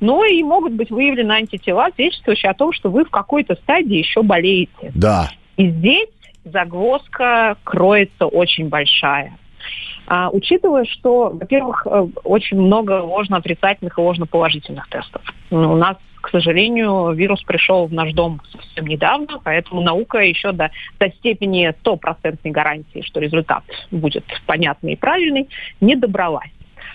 но 0.00 0.24
и 0.24 0.42
могут 0.42 0.72
быть 0.72 0.90
выявлены 0.90 1.32
антитела, 1.32 1.90
свидетельствующие 1.94 2.50
о 2.50 2.54
том, 2.54 2.72
что 2.72 2.90
вы 2.90 3.04
в 3.04 3.10
какой-то 3.10 3.54
стадии 3.54 3.98
еще 3.98 4.22
болеете. 4.22 4.90
Да. 4.94 5.30
И 5.56 5.70
здесь 5.70 6.08
загвоздка 6.44 7.56
кроется 7.62 8.26
очень 8.26 8.68
большая. 8.68 9.36
А, 10.06 10.28
учитывая, 10.30 10.84
что, 10.84 11.30
во-первых, 11.30 11.86
э, 11.86 12.06
очень 12.24 12.60
много 12.60 13.02
ложно 13.02 13.38
отрицательных 13.38 13.98
и 13.98 14.00
ложно 14.00 14.26
положительных 14.26 14.88
тестов. 14.88 15.22
Ну, 15.50 15.72
у 15.72 15.76
нас, 15.76 15.96
к 16.20 16.28
сожалению, 16.30 17.12
вирус 17.12 17.42
пришел 17.42 17.86
в 17.86 17.92
наш 17.92 18.12
дом 18.12 18.40
совсем 18.52 18.86
недавно, 18.86 19.40
поэтому 19.42 19.80
наука 19.80 20.18
еще 20.18 20.52
до, 20.52 20.70
до 21.00 21.10
степени 21.10 21.74
стопроцентной 21.80 22.50
гарантии, 22.50 23.02
что 23.02 23.20
результат 23.20 23.64
будет 23.90 24.24
понятный 24.46 24.92
и 24.92 24.96
правильный, 24.96 25.48
не 25.80 25.96
добралась. 25.96 26.50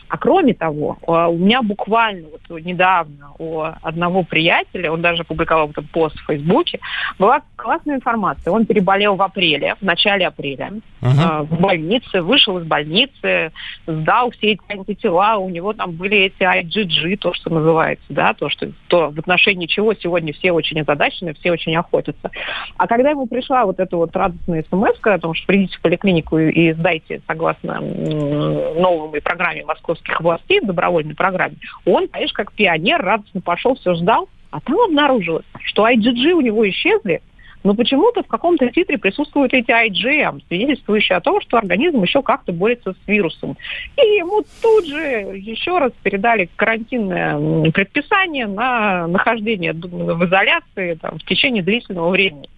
А 0.09 0.17
кроме 0.17 0.55
того, 0.55 0.97
а, 1.07 1.27
у 1.29 1.37
меня 1.37 1.61
буквально 1.61 2.27
вот 2.29 2.61
недавно 2.63 3.31
у 3.37 3.61
одного 3.61 4.23
приятеля, 4.23 4.91
он 4.91 5.01
даже 5.01 5.23
публиковал 5.23 5.69
этот 5.69 5.89
пост 5.91 6.17
в 6.17 6.25
Фейсбуке, 6.25 6.79
была 7.19 7.41
классная 7.55 7.97
информация. 7.97 8.51
Он 8.51 8.65
переболел 8.65 9.15
в 9.15 9.21
апреле, 9.21 9.75
в 9.79 9.83
начале 9.83 10.25
апреля, 10.25 10.73
uh-huh. 11.01 11.43
в 11.43 11.61
больнице, 11.61 12.21
вышел 12.23 12.57
из 12.57 12.65
больницы, 12.65 13.51
сдал 13.85 14.31
все 14.31 14.53
эти 14.53 14.61
антитела, 14.67 15.37
у 15.37 15.49
него 15.49 15.73
там 15.73 15.91
были 15.91 16.17
эти 16.17 16.41
IgG, 16.41 17.17
то, 17.17 17.33
что 17.33 17.51
называется, 17.51 18.05
да, 18.09 18.33
то, 18.33 18.49
что 18.49 18.71
то, 18.87 19.11
в 19.11 19.19
отношении 19.19 19.67
чего 19.67 19.93
сегодня 19.93 20.33
все 20.33 20.51
очень 20.51 20.81
озадачены, 20.81 21.35
все 21.35 21.51
очень 21.51 21.75
охотятся. 21.75 22.31
А 22.77 22.87
когда 22.87 23.11
ему 23.11 23.27
пришла 23.27 23.65
вот 23.65 23.79
эта 23.79 23.95
вот 23.95 24.15
радостная 24.15 24.65
смс 24.69 24.97
о 25.03 25.19
том, 25.19 25.35
что 25.35 25.45
придите 25.45 25.77
в 25.77 25.81
поликлинику 25.81 26.39
и 26.39 26.73
сдайте 26.73 27.21
согласно 27.27 27.79
новой 27.79 29.21
программе 29.21 29.63
Московской 29.65 29.98
московских 29.99 30.21
властей 30.21 30.59
в 30.61 30.65
добровольной 30.65 31.15
программе, 31.15 31.55
он, 31.85 32.07
конечно, 32.07 32.35
как 32.35 32.53
пионер 32.53 33.01
радостно 33.01 33.41
пошел, 33.41 33.75
все 33.75 33.95
ждал, 33.95 34.29
а 34.51 34.59
там 34.61 34.79
обнаружилось, 34.79 35.45
что 35.65 35.87
IgG 35.87 36.31
у 36.31 36.41
него 36.41 36.67
исчезли, 36.69 37.21
но 37.63 37.75
почему-то 37.75 38.23
в 38.23 38.27
каком-то 38.27 38.69
титре 38.69 38.97
присутствуют 38.97 39.53
эти 39.53 39.69
IgM, 39.69 40.41
свидетельствующие 40.47 41.17
о 41.17 41.21
том, 41.21 41.41
что 41.41 41.57
организм 41.57 42.01
еще 42.01 42.21
как-то 42.21 42.53
борется 42.53 42.93
с 42.93 43.07
вирусом. 43.07 43.57
И 43.97 44.01
ему 44.01 44.43
тут 44.61 44.87
же 44.87 45.35
еще 45.35 45.77
раз 45.77 45.91
передали 46.01 46.49
карантинное 46.55 47.69
предписание 47.71 48.47
на 48.47 49.07
нахождение 49.07 49.73
в 49.73 50.25
изоляции 50.25 50.97
там, 51.01 51.19
в 51.19 51.25
течение 51.25 51.61
длительного 51.61 52.09
времени. 52.09 52.49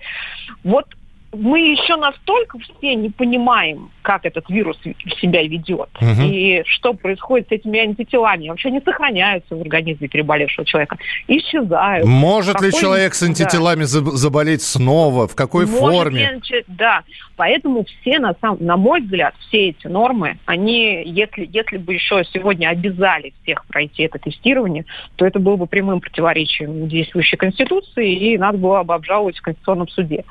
Вот 0.63 0.85
мы 1.33 1.59
еще 1.71 1.95
настолько 1.95 2.57
все 2.59 2.95
не 2.95 3.09
понимаем, 3.09 3.89
как 4.01 4.25
этот 4.25 4.49
вирус 4.49 4.77
себя 5.19 5.43
ведет 5.43 5.89
угу. 6.01 6.21
и 6.21 6.63
что 6.65 6.93
происходит 6.93 7.47
с 7.47 7.51
этими 7.51 7.79
антителами. 7.79 8.49
Вообще 8.49 8.71
не 8.71 8.81
сохраняются 8.81 9.55
в 9.55 9.61
организме 9.61 10.07
переболевшего 10.07 10.65
человека, 10.65 10.97
исчезают. 11.27 12.05
Может 12.05 12.55
какой... 12.55 12.67
ли 12.67 12.73
человек 12.73 13.13
с 13.13 13.23
антителами 13.23 13.81
да. 13.81 13.85
заболеть 13.85 14.61
снова? 14.61 15.27
В 15.27 15.35
какой 15.35 15.65
Может 15.65 15.79
форме? 15.79 16.41
Ли... 16.49 16.63
Да, 16.67 17.03
поэтому 17.37 17.85
все, 17.85 18.19
на, 18.19 18.35
сам... 18.41 18.57
на 18.59 18.75
мой 18.75 19.01
взгляд, 19.01 19.33
все 19.47 19.69
эти 19.69 19.87
нормы, 19.87 20.37
они, 20.45 21.01
если, 21.05 21.47
если 21.51 21.77
бы 21.77 21.93
еще 21.93 22.23
сегодня 22.33 22.67
обязали 22.67 23.33
всех 23.43 23.65
пройти 23.67 24.03
это 24.03 24.19
тестирование, 24.19 24.85
то 25.15 25.25
это 25.25 25.39
было 25.39 25.55
бы 25.55 25.67
прямым 25.67 26.01
противоречием 26.01 26.89
действующей 26.89 27.37
Конституции, 27.37 28.13
и 28.13 28.37
надо 28.37 28.57
было 28.57 28.83
бы 28.83 28.93
обжаловать 28.93 29.37
в 29.37 29.41
Конституционном 29.41 29.87
суде. 29.87 30.25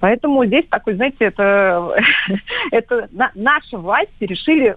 Поэтому 0.00 0.44
здесь 0.46 0.64
такой, 0.68 0.94
знаете, 0.94 1.26
это, 1.26 1.94
это 2.72 3.08
на, 3.12 3.30
наши 3.34 3.76
власти 3.76 4.24
решили, 4.24 4.76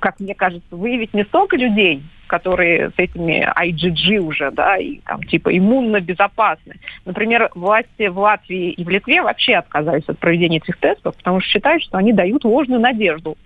как 0.00 0.20
мне 0.20 0.34
кажется, 0.34 0.76
выявить 0.76 1.12
не 1.12 1.24
столько 1.24 1.56
людей, 1.56 2.02
которые 2.28 2.90
с 2.90 2.94
этими 2.96 3.46
IgG 3.60 4.18
уже, 4.18 4.50
да, 4.52 4.76
и 4.76 4.98
там 5.00 5.22
типа 5.24 5.56
иммунно 5.56 6.00
безопасны. 6.00 6.76
Например, 7.04 7.50
власти 7.54 8.06
в 8.06 8.18
Латвии 8.18 8.70
и 8.70 8.84
в 8.84 8.88
Литве 8.88 9.22
вообще 9.22 9.56
отказались 9.56 10.08
от 10.08 10.18
проведения 10.18 10.58
этих 10.58 10.78
тестов, 10.78 11.16
потому 11.16 11.40
что 11.40 11.50
считают, 11.50 11.82
что 11.82 11.98
они 11.98 12.12
дают 12.12 12.44
ложную 12.44 12.80
надежду 12.80 13.36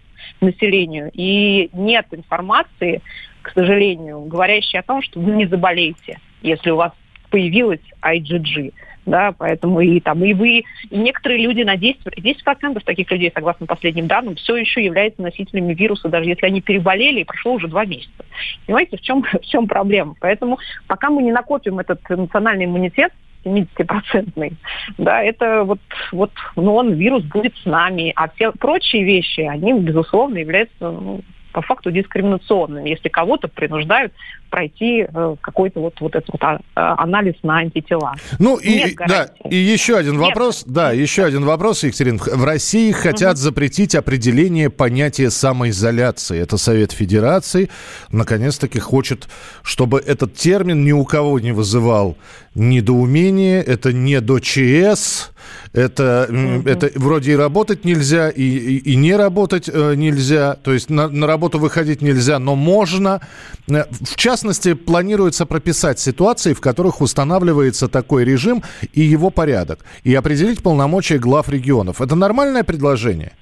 населению. 0.40 1.10
И 1.14 1.70
нет 1.72 2.06
информации, 2.12 3.02
к 3.42 3.50
сожалению, 3.52 4.20
говорящей 4.20 4.78
о 4.78 4.82
том, 4.82 5.02
что 5.02 5.20
вы 5.20 5.32
не 5.32 5.46
заболеете, 5.46 6.18
если 6.42 6.70
у 6.70 6.76
вас 6.76 6.92
появилась 7.30 7.80
IgG 8.02 8.72
да, 9.08 9.32
поэтому 9.36 9.80
и 9.80 10.00
там, 10.00 10.22
и 10.24 10.34
вы, 10.34 10.64
и 10.90 10.96
некоторые 10.96 11.40
люди 11.40 11.62
на 11.62 11.76
10%, 11.76 11.96
10% 12.16 12.80
таких 12.84 13.10
людей, 13.10 13.32
согласно 13.34 13.66
последним 13.66 14.06
данным, 14.06 14.36
все 14.36 14.56
еще 14.56 14.84
являются 14.84 15.22
носителями 15.22 15.74
вируса, 15.74 16.08
даже 16.08 16.28
если 16.28 16.46
они 16.46 16.60
переболели, 16.60 17.20
и 17.20 17.24
прошло 17.24 17.54
уже 17.54 17.68
два 17.68 17.84
месяца. 17.84 18.24
Понимаете, 18.66 18.96
в 18.96 19.00
чем, 19.00 19.22
в 19.22 19.46
чем 19.46 19.66
проблема? 19.66 20.14
Поэтому 20.20 20.58
пока 20.86 21.10
мы 21.10 21.22
не 21.22 21.32
накопим 21.32 21.78
этот 21.78 22.00
национальный 22.08 22.66
иммунитет, 22.66 23.12
70-процентный, 23.44 24.52
да, 24.98 25.22
это 25.22 25.62
вот, 25.64 25.78
вот, 26.12 26.32
ну, 26.56 26.74
он, 26.74 26.94
вирус 26.94 27.22
будет 27.24 27.56
с 27.56 27.64
нами, 27.64 28.12
а 28.16 28.28
все 28.28 28.52
прочие 28.52 29.04
вещи, 29.04 29.40
они, 29.40 29.72
безусловно, 29.72 30.38
являются 30.38 30.90
ну, 30.90 31.20
по 31.52 31.62
факту 31.62 31.90
дискриминационными, 31.90 32.88
если 32.88 33.08
кого-то 33.08 33.48
принуждают 33.48 34.12
пройти 34.50 35.06
э, 35.06 35.36
какой-то 35.40 35.80
вот, 35.80 36.00
вот 36.00 36.14
этот 36.14 36.30
вот 36.30 36.42
а, 36.42 36.60
а, 36.74 37.02
анализ 37.02 37.34
на 37.42 37.58
антитела. 37.58 38.14
Ну 38.38 38.56
и, 38.56 38.96
да, 39.06 39.28
и 39.48 39.56
еще 39.56 39.96
один 39.96 40.18
Нет. 40.18 40.28
вопрос, 40.28 40.64
да, 40.66 40.92
еще 40.92 41.24
один 41.24 41.44
вопрос, 41.44 41.84
Екатерина. 41.84 42.18
В 42.18 42.44
России 42.44 42.92
хотят 42.92 43.34
угу. 43.34 43.40
запретить 43.40 43.94
определение 43.94 44.70
понятия 44.70 45.30
самоизоляции. 45.30 46.40
Это 46.40 46.56
Совет 46.56 46.92
Федерации 46.92 47.68
наконец-таки 48.10 48.78
хочет, 48.78 49.28
чтобы 49.62 50.00
этот 50.00 50.34
термин 50.34 50.84
ни 50.84 50.92
у 50.92 51.04
кого 51.04 51.38
не 51.40 51.52
вызывал 51.52 52.16
недоумение, 52.54 53.62
это 53.62 53.92
не 53.92 54.20
до 54.20 54.40
ЧС, 54.40 55.30
это, 55.72 56.26
mm-hmm. 56.28 56.68
это 56.68 56.90
вроде 56.96 57.32
и 57.32 57.36
работать 57.36 57.84
нельзя, 57.84 58.30
и, 58.30 58.42
и, 58.42 58.92
и 58.92 58.96
не 58.96 59.14
работать 59.16 59.68
э, 59.72 59.94
нельзя, 59.94 60.54
то 60.54 60.72
есть 60.72 60.90
на, 60.90 61.08
на 61.08 61.26
работу 61.26 61.58
выходить 61.58 62.02
нельзя, 62.02 62.38
но 62.38 62.54
можно. 62.54 63.20
Э, 63.68 63.84
в 63.90 64.16
частности, 64.16 64.74
планируется 64.74 65.46
прописать 65.46 65.98
ситуации, 65.98 66.52
в 66.52 66.60
которых 66.60 67.00
устанавливается 67.00 67.88
такой 67.88 68.24
режим 68.24 68.62
и 68.92 69.02
его 69.02 69.30
порядок, 69.30 69.84
и 70.04 70.14
определить 70.14 70.62
полномочия 70.62 71.18
глав 71.18 71.48
регионов. 71.48 72.00
Это 72.00 72.14
нормальное 72.14 72.64
предложение? 72.64 73.32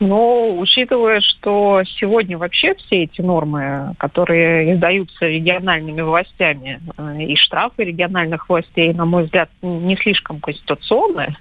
Но 0.00 0.56
учитывая, 0.56 1.20
что 1.20 1.82
сегодня 1.98 2.38
вообще 2.38 2.74
все 2.74 3.04
эти 3.04 3.20
нормы, 3.20 3.94
которые 3.98 4.74
издаются 4.74 5.26
региональными 5.26 6.02
властями, 6.02 6.80
э, 6.96 7.22
и 7.22 7.36
штрафы 7.36 7.84
региональных 7.84 8.48
властей, 8.48 8.92
на 8.94 9.04
мой 9.04 9.24
взгляд, 9.24 9.50
не 9.62 9.96
слишком 9.96 10.40
конституционные, 10.40 11.36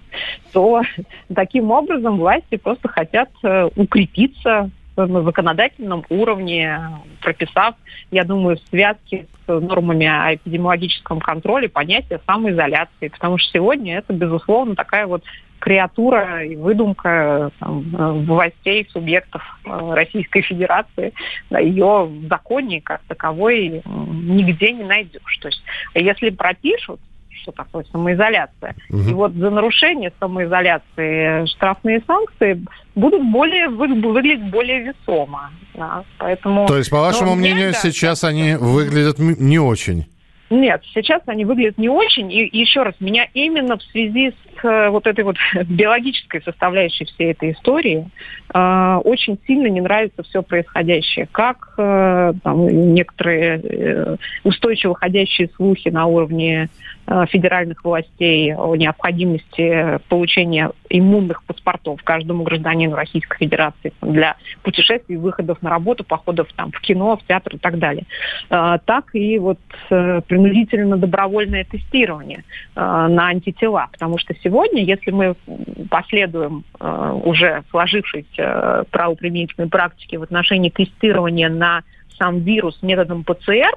то 0.54 0.82
таким 1.36 1.70
образом 1.70 2.18
власти 2.18 2.56
просто 2.58 2.88
хотят 2.88 3.30
э, 3.44 3.70
укрепиться 3.76 4.72
на 5.06 5.22
законодательном 5.22 6.04
уровне, 6.10 6.80
прописав, 7.22 7.76
я 8.12 8.24
думаю, 8.24 8.58
в 8.58 8.70
связке 8.70 9.28
с 9.46 9.60
нормами 9.60 10.08
о 10.08 10.34
эпидемиологическом 10.36 11.20
контроле 11.20 11.70
понятие 11.70 12.20
самоизоляции. 12.26 13.10
Потому 13.10 13.38
что 13.38 13.52
сегодня 13.52 13.98
это, 14.00 14.14
безусловно, 14.14 14.76
такая 14.76 15.06
вот 15.06 15.24
креатура 15.60 16.44
и 16.44 16.56
выдумка 16.56 17.52
там, 17.60 18.26
властей, 18.26 18.88
субъектов 18.92 19.42
э, 19.66 19.94
Российской 19.94 20.42
Федерации. 20.42 21.14
Ее 21.50 22.06
в 22.06 22.28
законе 22.28 22.82
как 22.82 23.02
таковой 23.08 23.82
нигде 23.86 24.72
не 24.72 24.84
найдешь. 24.84 25.38
То 25.42 25.48
есть 25.48 25.62
если 25.96 26.30
пропишут, 26.30 27.00
что 27.48 27.52
такое 27.52 27.86
самоизоляция. 27.92 28.76
Угу. 28.90 29.00
И 29.00 29.14
вот 29.14 29.34
за 29.34 29.50
нарушение 29.50 30.12
самоизоляции 30.20 31.46
штрафные 31.48 32.02
санкции 32.06 32.64
будут 32.96 33.24
более 33.32 33.70
выглядеть 33.70 34.50
более 34.50 34.80
весомо. 34.82 35.52
Да, 35.74 36.04
поэтому, 36.18 36.68
То 36.68 36.78
есть, 36.78 36.90
по 36.90 37.00
вашему 37.00 37.36
мнению, 37.36 37.72
да, 37.72 37.80
сейчас 37.80 38.24
они 38.24 38.56
выглядят 38.56 39.20
не 39.20 39.60
очень? 39.60 40.06
Нет, 40.50 40.82
сейчас 40.94 41.22
они 41.26 41.44
выглядят 41.44 41.78
не 41.78 41.90
очень. 41.90 42.32
И 42.32 42.50
еще 42.58 42.84
раз, 42.84 42.96
меня 43.00 43.28
именно 43.34 43.78
в 43.78 43.84
связи 43.84 44.32
с 44.32 44.64
э, 44.66 44.90
вот 44.90 45.06
этой 45.06 45.26
вот 45.26 45.36
биологической 45.66 46.42
составляющей 46.42 47.04
всей 47.06 47.32
этой 47.32 47.52
истории 47.52 48.10
э, 48.54 48.96
очень 49.04 49.38
сильно 49.46 49.68
не 49.68 49.82
нравится 49.82 50.24
все 50.24 50.42
происходящее. 50.42 51.28
Как 51.32 51.74
э, 51.78 52.34
там, 52.44 52.68
некоторые 52.94 53.60
э, 53.62 54.16
устойчиво 54.46 54.96
ходящие 54.96 55.50
слухи 55.58 55.90
на 55.90 56.06
уровне 56.06 56.70
федеральных 57.30 57.84
властей 57.84 58.54
о 58.54 58.76
необходимости 58.76 60.00
получения 60.10 60.72
иммунных 60.90 61.44
паспортов 61.44 62.04
каждому 62.04 62.44
гражданину 62.44 62.96
Российской 62.96 63.38
Федерации 63.38 63.94
для 64.02 64.36
путешествий, 64.64 65.16
выходов 65.16 65.62
на 65.62 65.70
работу, 65.70 66.04
походов 66.04 66.48
там, 66.56 66.72
в 66.72 66.82
кино, 66.82 67.18
в 67.18 67.26
театр 67.26 67.56
и 67.56 67.58
так 67.60 67.80
далее. 67.80 68.06
Э, 68.50 68.78
так 68.84 69.16
и 69.16 69.40
вот 69.40 69.60
э, 69.90 70.22
принудительно 70.28 70.98
добровольное 70.98 71.64
тестирование 71.64 72.44
на 72.76 73.28
антитела. 73.28 73.88
Потому 73.92 74.18
что 74.18 74.34
сегодня, 74.44 74.84
если 74.84 75.12
мы 75.12 75.36
последуем 75.90 76.64
уже 76.80 77.64
сложившейся 77.70 78.86
правоприменительной 78.92 79.68
практике 79.68 80.18
в 80.18 80.24
отношении 80.24 80.70
тестирования 80.70 81.50
на 81.50 81.84
сам 82.18 82.40
вирус 82.40 82.80
методом 82.82 83.24
ПЦР, 83.24 83.74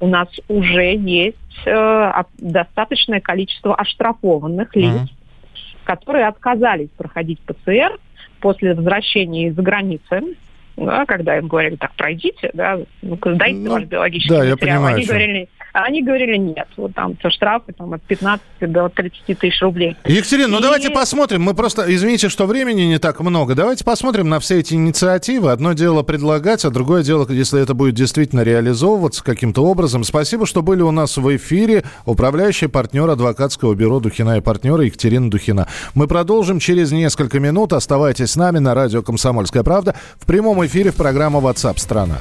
у 0.00 0.06
нас 0.06 0.28
уже 0.48 0.94
есть 0.94 1.36
э, 1.66 2.12
достаточное 2.38 3.20
количество 3.20 3.74
оштрафованных 3.74 4.74
лиц, 4.74 4.94
mm-hmm. 4.94 5.84
которые 5.84 6.26
отказались 6.26 6.88
проходить 6.96 7.38
ПЦР 7.40 7.98
после 8.40 8.74
возвращения 8.74 9.48
из-за 9.48 9.62
границы, 9.62 10.36
да, 10.76 11.04
когда 11.04 11.36
им 11.36 11.48
говорили, 11.48 11.76
так, 11.76 11.92
пройдите, 11.94 12.50
да, 12.54 12.78
ну 13.02 13.18
дайте 13.22 13.58
ну, 13.58 13.72
ваш 13.72 13.84
биологический 13.84 14.30
да, 14.30 14.38
материал. 14.38 14.56
Я 14.56 14.56
понимаю, 14.56 14.96
Они 14.96 15.04
говорили, 15.04 15.48
а 15.72 15.84
они 15.84 16.02
говорили, 16.02 16.36
нет, 16.36 16.68
вот 16.76 16.94
там 16.94 17.16
все 17.18 17.30
штрафы 17.30 17.72
там, 17.72 17.92
от 17.92 18.02
15 18.02 18.42
до 18.60 18.88
30 18.88 19.38
тысяч 19.38 19.60
рублей. 19.62 19.96
Екатерина, 20.04 20.48
ну 20.48 20.60
давайте 20.60 20.90
посмотрим. 20.90 21.42
Мы 21.42 21.54
просто, 21.54 21.84
извините, 21.92 22.28
что 22.28 22.46
времени 22.46 22.82
не 22.82 22.98
так 22.98 23.20
много. 23.20 23.54
Давайте 23.54 23.84
посмотрим 23.84 24.28
на 24.28 24.40
все 24.40 24.58
эти 24.58 24.74
инициативы. 24.74 25.50
Одно 25.50 25.72
дело 25.72 26.02
предлагать, 26.02 26.64
а 26.64 26.70
другое 26.70 27.02
дело, 27.02 27.26
если 27.30 27.62
это 27.62 27.74
будет 27.74 27.94
действительно 27.94 28.42
реализовываться 28.42 29.22
каким-то 29.22 29.64
образом. 29.64 30.04
Спасибо, 30.04 30.46
что 30.46 30.62
были 30.62 30.82
у 30.82 30.90
нас 30.90 31.16
в 31.16 31.36
эфире. 31.36 31.84
Управляющий 32.04 32.66
партнер 32.66 33.08
адвокатского 33.08 33.74
бюро 33.74 34.00
Духина 34.00 34.38
и 34.38 34.40
партнера 34.40 34.82
Екатерина 34.82 35.30
Духина. 35.30 35.68
Мы 35.94 36.06
продолжим 36.06 36.58
через 36.58 36.92
несколько 36.92 37.40
минут. 37.40 37.72
Оставайтесь 37.72 38.32
с 38.32 38.36
нами 38.36 38.58
на 38.58 38.74
радио 38.74 39.02
«Комсомольская 39.02 39.62
правда» 39.62 39.94
в 40.18 40.26
прямом 40.26 40.64
эфире 40.66 40.90
в 40.90 40.96
программе 40.96 41.38
WhatsApp 41.38 41.78
страна 41.78 42.18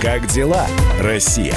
Как 0.00 0.26
дела, 0.26 0.66
Россия? 1.00 1.56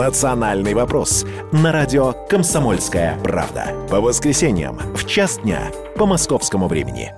«Национальный 0.00 0.72
вопрос» 0.72 1.26
на 1.52 1.72
радио 1.72 2.14
«Комсомольская 2.30 3.18
правда». 3.22 3.74
По 3.90 4.00
воскресеньям 4.00 4.78
в 4.94 5.06
час 5.06 5.38
дня 5.40 5.70
по 5.94 6.06
московскому 6.06 6.68
времени. 6.68 7.12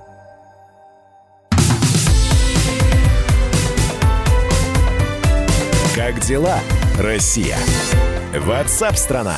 Как 5.94 6.18
дела, 6.22 6.58
Россия? 6.98 7.56
Ватсап-страна! 8.36 9.36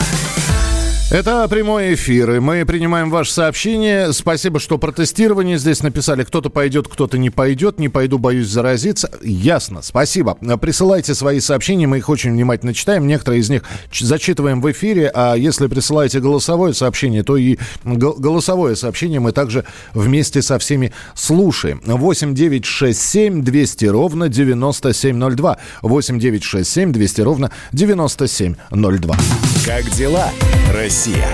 Это 1.15 1.47
прямой 1.47 1.95
эфир, 1.95 2.29
и 2.33 2.41
мы 2.41 2.65
принимаем 2.65 3.09
ваше 3.09 3.33
сообщение. 3.33 4.13
Спасибо, 4.13 4.59
что 4.59 4.79
про 4.79 4.91
тестирование 4.91 5.59
здесь 5.59 5.81
написали. 5.81 6.25
Кто-то 6.25 6.51
пойдет, 6.51 6.89
кто-то 6.89 7.19
не 7.19 7.31
пойдет. 7.31 7.79
Не 7.79 7.89
пойду, 7.89 8.19
боюсь 8.19 8.49
заразиться. 8.49 9.09
Ясно, 9.23 9.81
спасибо. 9.83 10.35
Присылайте 10.61 11.15
свои 11.15 11.39
сообщения, 11.39 11.87
мы 11.87 11.99
их 11.99 12.09
очень 12.09 12.33
внимательно 12.33 12.75
читаем. 12.75 13.07
Некоторые 13.07 13.43
из 13.43 13.49
них 13.49 13.63
зачитываем 13.93 14.61
в 14.61 14.69
эфире, 14.73 15.09
а 15.15 15.37
если 15.37 15.69
присылаете 15.69 16.19
голосовое 16.19 16.75
сообщение, 16.75 17.23
то 17.23 17.37
и 17.37 17.59
голосовое 17.85 18.75
сообщение 18.75 19.21
мы 19.21 19.31
также 19.31 19.65
вместе 19.93 20.43
со 20.43 20.59
всеми 20.59 20.93
слушаем. 21.15 21.81
8 21.85 22.35
9 22.35 22.65
6 22.65 23.01
7 23.01 23.45
200 23.45 23.85
ровно 23.85 24.29
9702. 24.29 25.59
8 25.83 26.19
9 26.19 26.43
6 26.43 26.69
7 26.69 26.93
200 26.93 27.21
ровно 27.21 27.53
9702. 27.71 29.17
Как 29.65 29.89
дела, 29.93 30.29
Россия? 30.77 31.04
Россия. 31.05 31.27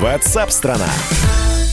Ватсап-страна! 0.00 0.86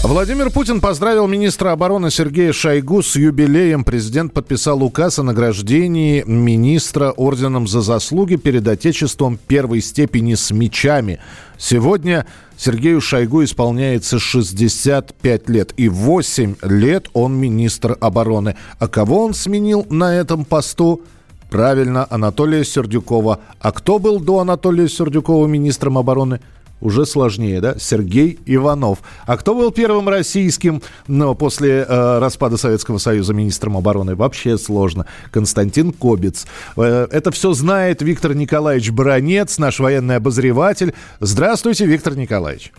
Владимир 0.01 0.49
Путин 0.49 0.81
поздравил 0.81 1.27
министра 1.27 1.73
обороны 1.73 2.10
Сергея 2.10 2.51
Шойгу 2.51 3.03
с 3.03 3.15
юбилеем. 3.15 3.84
Президент 3.84 4.34
подписал 4.34 4.81
указ 4.81 5.19
о 5.19 5.23
награждении 5.23 6.23
министра 6.25 7.12
орденом 7.12 7.67
за 7.67 7.81
заслуги 7.81 8.36
перед 8.36 8.67
Отечеством 8.67 9.38
первой 9.38 9.81
степени 9.81 10.34
с 10.34 10.49
мечами. 10.49 11.19
Сегодня 11.60 12.25
Сергею 12.58 12.99
Шойгу 12.99 13.43
исполняется 13.43 14.17
65 14.17 15.49
лет. 15.49 15.73
И 15.77 15.88
8 15.88 16.55
лет 16.63 17.10
он 17.13 17.36
министр 17.36 17.95
обороны. 18.01 18.55
А 18.79 18.88
кого 18.88 19.23
он 19.23 19.36
сменил 19.36 19.86
на 19.91 20.15
этом 20.15 20.45
посту? 20.45 21.03
Правильно, 21.51 22.08
Анатолия 22.10 22.63
Сердюкова. 22.63 23.39
А 23.60 23.71
кто 23.71 23.99
был 23.99 24.19
до 24.19 24.39
Анатолия 24.39 24.89
Сердюкова 24.89 25.45
министром 25.45 25.99
обороны? 25.99 26.39
Уже 26.81 27.05
сложнее, 27.05 27.61
да? 27.61 27.75
Сергей 27.77 28.39
Иванов. 28.45 28.99
А 29.25 29.38
кто 29.38 29.55
был 29.55 29.71
первым 29.71 30.09
российским, 30.09 30.81
но 31.07 31.35
после 31.35 31.85
э, 31.88 32.19
распада 32.19 32.57
Советского 32.57 32.97
Союза 32.97 33.33
министром 33.33 33.77
обороны? 33.77 34.15
Вообще 34.15 34.57
сложно. 34.57 35.05
Константин 35.31 35.91
Кобец. 35.91 36.45
Э, 36.77 37.07
это 37.11 37.31
все 37.31 37.53
знает 37.53 38.01
Виктор 38.01 38.35
Николаевич 38.35 38.91
Бронец, 38.91 39.57
наш 39.57 39.79
военный 39.79 40.17
обозреватель. 40.17 40.93
Здравствуйте, 41.19 41.85
Виктор 41.85 42.15
Николаевич. 42.15 42.71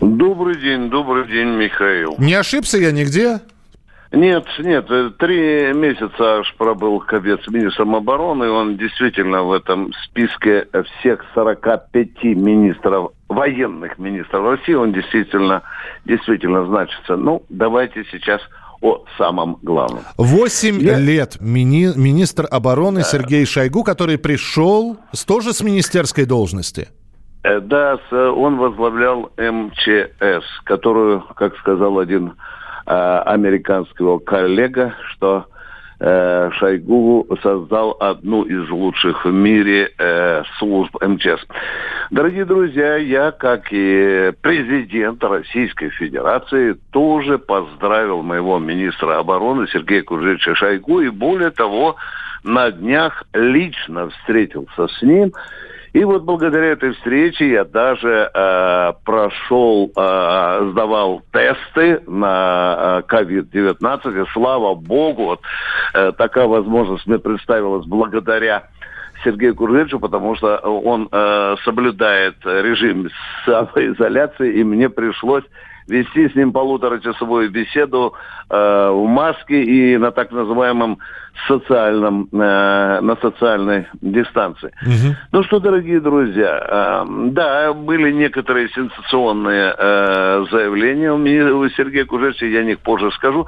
Добрый 0.00 0.60
день, 0.60 0.90
добрый 0.90 1.28
день, 1.28 1.48
Михаил. 1.48 2.16
Не 2.18 2.34
ошибся 2.34 2.76
я 2.78 2.90
нигде? 2.90 3.40
Нет, 4.12 4.44
нет, 4.58 4.90
э, 4.90 5.10
три 5.18 5.72
месяца 5.72 6.40
аж 6.40 6.54
пробыл 6.58 7.00
Кобец 7.00 7.40
министром 7.48 7.96
обороны, 7.96 8.50
он 8.50 8.76
действительно 8.76 9.42
в 9.42 9.52
этом 9.52 9.90
списке 10.04 10.68
всех 10.98 11.24
45 11.34 12.22
министров, 12.36 13.12
военных 13.28 13.98
министров 13.98 14.44
России, 14.44 14.74
он 14.74 14.92
действительно, 14.92 15.62
действительно 16.04 16.66
значится. 16.66 17.16
Ну, 17.16 17.42
давайте 17.48 18.04
сейчас 18.10 18.42
о 18.82 19.02
самом 19.16 19.56
главном. 19.62 20.02
Восемь 20.18 20.78
Я... 20.80 20.98
лет 20.98 21.38
мини... 21.40 21.92
министр 21.96 22.46
обороны 22.50 23.00
да. 23.00 23.06
Сергей 23.06 23.46
Шойгу, 23.46 23.82
который 23.82 24.18
пришел 24.18 24.98
с, 25.12 25.24
тоже 25.24 25.54
с 25.54 25.62
министерской 25.62 26.26
должности. 26.26 26.88
Э, 27.44 27.60
да, 27.60 27.98
он 28.10 28.58
возглавлял 28.58 29.30
МЧС, 29.38 30.44
которую, 30.64 31.22
как 31.34 31.56
сказал 31.56 31.98
один 31.98 32.34
Э, 32.34 32.36
американского 33.22 34.18
коллега, 34.18 34.94
что 35.10 35.46
э, 36.00 36.50
Шойгу 36.58 37.26
создал 37.42 37.96
одну 38.00 38.42
из 38.42 38.68
лучших 38.68 39.24
в 39.24 39.32
мире 39.32 39.92
э, 39.98 40.42
служб 40.58 40.94
МЧС. 41.00 41.46
Дорогие 42.10 42.44
друзья, 42.44 42.96
я, 42.96 43.30
как 43.30 43.68
и 43.70 44.32
президент 44.40 45.22
Российской 45.24 45.90
Федерации, 45.90 46.76
тоже 46.90 47.38
поздравил 47.38 48.22
моего 48.22 48.58
министра 48.58 49.18
обороны 49.18 49.66
Сергея 49.68 50.02
Кужевича 50.02 50.54
Шойгу, 50.54 51.00
и 51.00 51.08
более 51.08 51.50
того, 51.50 51.96
на 52.44 52.70
днях 52.72 53.24
лично 53.32 54.10
встретился 54.10 54.88
с 54.88 55.02
ним 55.02 55.32
и 55.92 56.04
вот 56.04 56.22
благодаря 56.22 56.68
этой 56.68 56.92
встрече 56.94 57.50
я 57.50 57.64
даже 57.64 58.30
э, 58.32 58.92
прошел, 59.04 59.92
э, 59.94 60.70
сдавал 60.72 61.22
тесты 61.32 62.00
на 62.06 63.02
COVID-19, 63.08 64.00
э, 64.04 64.22
и 64.22 64.26
слава 64.32 64.74
богу, 64.74 65.24
вот 65.24 65.40
э, 65.92 66.12
такая 66.16 66.46
возможность 66.46 67.06
мне 67.06 67.18
представилась 67.18 67.84
благодаря 67.86 68.68
Сергею 69.22 69.54
Куржевичу, 69.54 70.00
потому 70.00 70.34
что 70.34 70.56
он 70.56 71.08
э, 71.12 71.56
соблюдает 71.62 72.36
режим 72.42 73.10
самоизоляции, 73.44 74.60
и 74.60 74.64
мне 74.64 74.88
пришлось 74.88 75.44
вести 75.88 76.28
с 76.28 76.34
ним 76.34 76.52
полуторачасовую 76.52 77.50
беседу 77.50 78.14
э, 78.50 78.90
в 78.90 79.06
маске 79.06 79.62
и 79.62 79.96
на 79.96 80.10
так 80.10 80.30
называемом 80.32 80.98
социальном, 81.48 82.28
э, 82.32 83.00
на 83.00 83.16
социальной 83.20 83.86
дистанции. 84.00 84.72
Угу. 84.82 85.16
Ну 85.32 85.42
что, 85.44 85.60
дорогие 85.60 86.00
друзья, 86.00 87.04
э, 87.04 87.04
да, 87.30 87.72
были 87.72 88.12
некоторые 88.12 88.68
сенсационные 88.68 89.74
э, 89.76 90.44
заявления 90.50 91.12
у, 91.12 91.18
меня, 91.18 91.54
у 91.54 91.68
Сергея 91.70 92.04
Кужевича, 92.04 92.46
я 92.46 92.60
о 92.60 92.64
них 92.64 92.78
позже 92.80 93.10
скажу. 93.12 93.46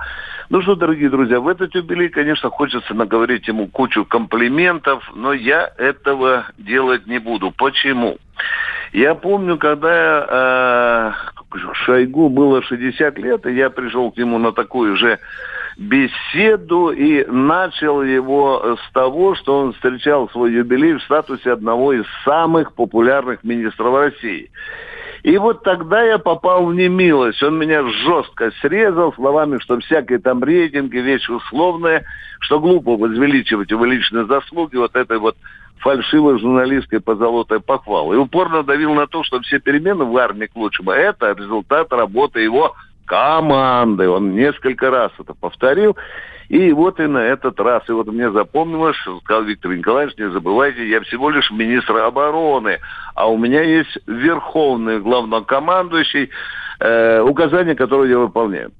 Ну 0.51 0.61
что, 0.63 0.75
дорогие 0.75 1.09
друзья, 1.09 1.41
в 1.41 1.49
этот 1.49 1.75
юбилей, 1.75 2.09
конечно, 2.09 2.51
хочется 2.51 2.95
наговорить 2.95 3.49
ему 3.49 3.67
кучу 3.69 4.05
комплиментов, 4.05 5.11
но 5.15 5.33
я 5.33 5.71
этого 5.79 6.47
делать 6.59 7.07
не 7.07 7.19
буду. 7.19 7.51
Почему? 7.51 8.19
Я 8.93 9.15
помню, 9.15 9.59
когда 9.59 11.15
э, 11.34 11.34
Шойгу 11.85 12.29
было 12.29 12.63
60 12.63 13.19
лет, 13.19 13.47
и 13.47 13.55
я 13.55 13.71
пришел 13.71 14.11
к 14.11 14.17
нему 14.17 14.39
на 14.39 14.53
такую 14.53 14.97
же 14.97 15.19
беседу 15.77 16.91
и 16.91 17.25
начал 17.27 18.03
его 18.03 18.77
с 18.77 18.93
того, 18.93 19.35
что 19.35 19.61
он 19.61 19.73
встречал 19.73 20.29
свой 20.31 20.53
юбилей 20.53 20.95
в 20.95 21.03
статусе 21.03 21.53
одного 21.53 21.93
из 21.93 22.05
самых 22.25 22.73
популярных 22.75 23.43
министров 23.43 23.95
России. 23.95 24.51
И 25.25 25.39
вот 25.39 25.63
тогда 25.63 26.03
я 26.03 26.19
попал 26.19 26.67
в 26.67 26.75
немилость. 26.75 27.43
Он 27.43 27.59
меня 27.59 27.83
жестко 27.83 28.53
срезал 28.61 29.15
словами, 29.15 29.59
что 29.59 29.79
всякие 29.81 30.19
там 30.19 30.45
рейтинги, 30.45 30.99
вещь 30.99 31.29
условная, 31.31 32.05
что 32.41 32.61
глупо 32.61 32.97
возвеличивать 32.97 33.71
его 33.71 33.87
личные 33.87 34.27
заслуги 34.27 34.77
вот 34.77 34.95
этой 34.95 35.19
вот 35.19 35.37
фальшивой 35.79 36.39
журналистской 36.39 37.01
позолотой 37.01 37.61
похвалы. 37.61 38.17
И 38.17 38.19
упорно 38.19 38.63
давил 38.63 38.95
на 38.95 39.07
то, 39.07 39.23
что 39.23 39.41
все 39.41 39.59
перемены 39.59 40.05
в 40.05 40.17
армии 40.17 40.47
к 40.47 40.57
лучшему– 40.57 40.91
это 40.93 41.33
результат 41.33 41.93
работы 41.93 42.41
его 42.41 42.75
команды. 43.07 44.09
Он 44.09 44.35
несколько 44.35 44.91
раз 44.91 45.13
это 45.19 45.35
повторил. 45.35 45.97
И 46.49 46.73
вот 46.73 47.01
и 47.01 47.07
на 47.07 47.19
этот 47.19 47.59
раз. 47.61 47.83
И 47.89 47.93
вот 47.93 48.07
мне 48.07 48.31
запомнилось, 48.31 48.97
сказал 49.25 49.45
Виктор 49.45 49.75
Николаевич, 49.75 50.17
не 50.19 50.31
забывайте, 50.31 50.89
я 50.89 51.01
всего 51.01 51.31
лишь 51.31 51.51
министр 51.51 51.97
обороны, 51.99 52.79
а 53.15 53.31
у 53.31 53.39
меня 53.39 53.63
есть 53.63 53.99
верховный 54.07 55.01
главнокомандующий, 55.01 56.31
э, 56.81 57.21
указания, 57.21 57.75
которые 57.75 58.11
я 58.11 58.19
выполняю. 58.19 58.73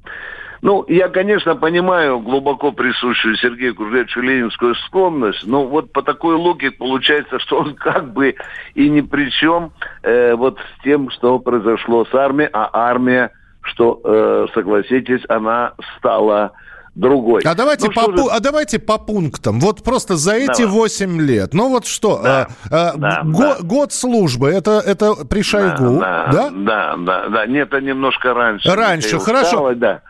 Ну, 0.65 0.85
я, 0.89 1.09
конечно, 1.09 1.55
понимаю 1.55 2.19
глубоко 2.21 2.73
присущую 2.73 3.37
Сергею 3.37 3.75
Кужевичу 3.75 4.21
ленинскую 4.21 4.75
склонность, 4.87 5.47
но 5.47 5.67
вот 5.67 5.93
по 5.93 6.03
такой 6.03 6.35
логике 6.35 6.73
получается, 6.73 7.39
что 7.39 7.59
он 7.59 7.75
как 7.75 8.13
бы 8.13 8.35
и 8.75 8.89
ни 8.89 9.03
при 9.03 9.31
чем 9.31 9.73
э, 10.03 10.35
вот 10.35 10.59
с 10.59 10.83
тем, 10.83 11.11
что 11.11 11.39
произошло 11.39 12.05
с 12.07 12.15
армией, 12.15 12.49
а 12.53 12.71
армия– 12.73 13.31
что, 13.65 14.01
э, 14.05 14.47
согласитесь, 14.55 15.23
она 15.29 15.73
стала 15.99 16.53
другой. 16.95 17.43
А 17.45 17.55
давайте, 17.55 17.89
ну, 17.89 17.93
по, 17.93 18.17
же... 18.17 18.29
а 18.31 18.41
давайте 18.41 18.79
по 18.79 18.99
пунктам. 18.99 19.59
Вот 19.59 19.83
просто 19.83 20.17
за 20.17 20.35
эти 20.35 20.63
Давай. 20.63 20.81
8 20.81 21.21
лет. 21.21 21.55
Ну 21.55 21.71
вот 21.71 21.87
что, 21.87 22.21
да, 22.23 22.49
а, 22.71 22.91
а, 22.91 22.97
да, 22.97 23.23
го, 23.25 23.41
да. 23.41 23.57
год 23.63 23.93
службы, 23.93 24.49
это, 24.49 24.81
это 24.85 25.27
при 25.29 25.43
Шойгу, 25.43 25.99
да? 25.99 26.29
Да, 26.31 26.51
да, 26.51 26.97
да. 26.97 27.29
да. 27.29 27.47
Нет, 27.47 27.69
это 27.69 27.81
немножко 27.81 28.33
раньше. 28.33 28.71
Раньше, 28.71 29.19
хорошо. 29.19 29.57
Устала, 29.57 29.75
да. 29.75 30.03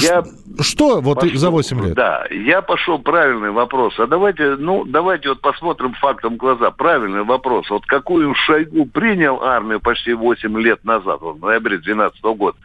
Я... 0.00 0.24
Что 0.60 1.00
вот 1.00 1.20
пошел, 1.20 1.36
за 1.36 1.50
8 1.50 1.84
лет? 1.86 1.94
Да, 1.94 2.26
я 2.30 2.62
пошел 2.62 2.98
правильный 2.98 3.50
вопрос. 3.50 3.98
А 3.98 4.06
давайте, 4.06 4.56
ну, 4.56 4.84
давайте 4.84 5.30
вот 5.30 5.40
посмотрим 5.40 5.94
фактом 5.94 6.34
в 6.34 6.36
глаза. 6.36 6.70
Правильный 6.70 7.24
вопрос. 7.24 7.70
Вот 7.70 7.86
какую 7.86 8.34
Шойгу 8.34 8.86
принял 8.86 9.42
армию 9.42 9.80
почти 9.80 10.12
8 10.12 10.58
лет 10.60 10.84
назад, 10.84 11.20
в 11.20 11.38
ноябре 11.40 11.78
2012 11.78 12.22
года. 12.22 12.56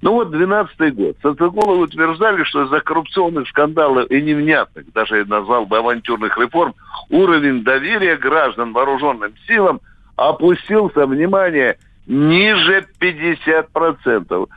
Ну 0.00 0.12
вот 0.12 0.30
12 0.30 0.94
год. 0.94 1.16
Социологи 1.22 1.82
утверждали, 1.82 2.44
что 2.44 2.64
из-за 2.64 2.80
коррупционных 2.80 3.48
скандалов 3.48 4.10
и 4.10 4.20
невнятных, 4.20 4.92
даже 4.92 5.18
я 5.18 5.24
назвал 5.24 5.66
бы 5.66 5.78
авантюрных 5.78 6.36
реформ, 6.38 6.74
уровень 7.10 7.62
доверия 7.62 8.16
граждан 8.16 8.72
вооруженным 8.72 9.32
силам 9.46 9.80
опустился, 10.16 11.06
внимание, 11.06 11.78
ниже 12.06 12.86
50%. 13.00 14.48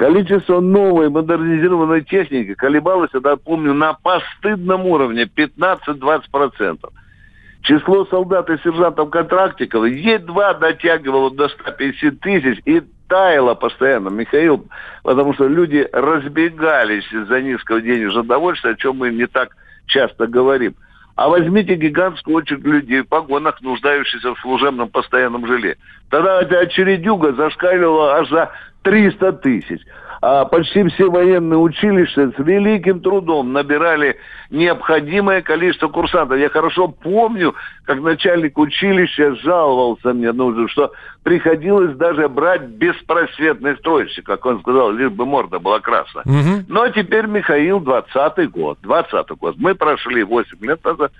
Количество 0.00 0.60
новой 0.60 1.10
модернизированной 1.10 2.00
техники 2.00 2.54
колебалось, 2.54 3.10
я 3.12 3.36
помню, 3.36 3.74
на 3.74 3.92
постыдном 3.92 4.86
уровне 4.86 5.24
15-20%. 5.24 6.88
число 7.60 8.06
солдат 8.06 8.48
и 8.48 8.56
сержантов-контрактиков 8.64 9.84
едва 9.84 10.54
дотягивало 10.54 11.30
до 11.30 11.50
150 11.50 12.18
тысяч 12.18 12.62
и 12.64 12.80
таяло 13.08 13.54
постоянно, 13.54 14.08
Михаил, 14.08 14.64
потому 15.02 15.34
что 15.34 15.46
люди 15.46 15.86
разбегались 15.92 17.12
из-за 17.12 17.42
низкого 17.42 17.82
денежного 17.82 18.26
довольствия, 18.26 18.70
о 18.70 18.76
чем 18.76 18.96
мы 18.96 19.10
не 19.10 19.26
так 19.26 19.54
часто 19.84 20.26
говорим. 20.26 20.76
А 21.16 21.28
возьмите 21.28 21.74
гигантскую 21.74 22.38
очередь 22.38 22.64
людей 22.64 23.02
в 23.02 23.08
погонах, 23.08 23.60
нуждающихся 23.60 24.34
в 24.34 24.40
служебном 24.40 24.88
постоянном 24.88 25.46
жиле. 25.46 25.76
Тогда 26.08 26.40
эта 26.40 26.60
очередюга 26.60 27.34
зашкаливала 27.34 28.14
аж 28.14 28.30
за 28.30 28.50
300 28.82 29.32
тысяч 29.32 29.80
а 30.22 30.44
почти 30.44 30.86
все 30.88 31.10
военные 31.10 31.58
училища 31.58 32.30
с 32.30 32.38
великим 32.38 33.00
трудом 33.00 33.52
набирали 33.52 34.18
необходимое 34.50 35.40
количество 35.40 35.88
курсантов. 35.88 36.38
Я 36.38 36.50
хорошо 36.50 36.88
помню, 36.88 37.54
как 37.84 38.00
начальник 38.00 38.58
училища 38.58 39.34
жаловался 39.36 40.12
мне, 40.12 40.32
ну, 40.32 40.68
что 40.68 40.92
приходилось 41.22 41.96
даже 41.96 42.28
брать 42.28 42.62
беспросветных 42.62 43.80
тройщиков, 43.80 44.36
как 44.36 44.46
он 44.46 44.60
сказал, 44.60 44.92
лишь 44.92 45.10
бы 45.10 45.24
морда 45.24 45.58
была 45.58 45.80
красная. 45.80 46.24
Угу. 46.24 46.64
Но 46.68 46.88
теперь, 46.88 47.26
Михаил, 47.26 47.80
20-й 47.80 48.46
год, 48.48 48.78
20-й 48.82 49.36
год. 49.36 49.54
Мы 49.58 49.74
прошли 49.74 50.22
8 50.22 50.58
лет 50.60 50.84
назад. 50.84 51.12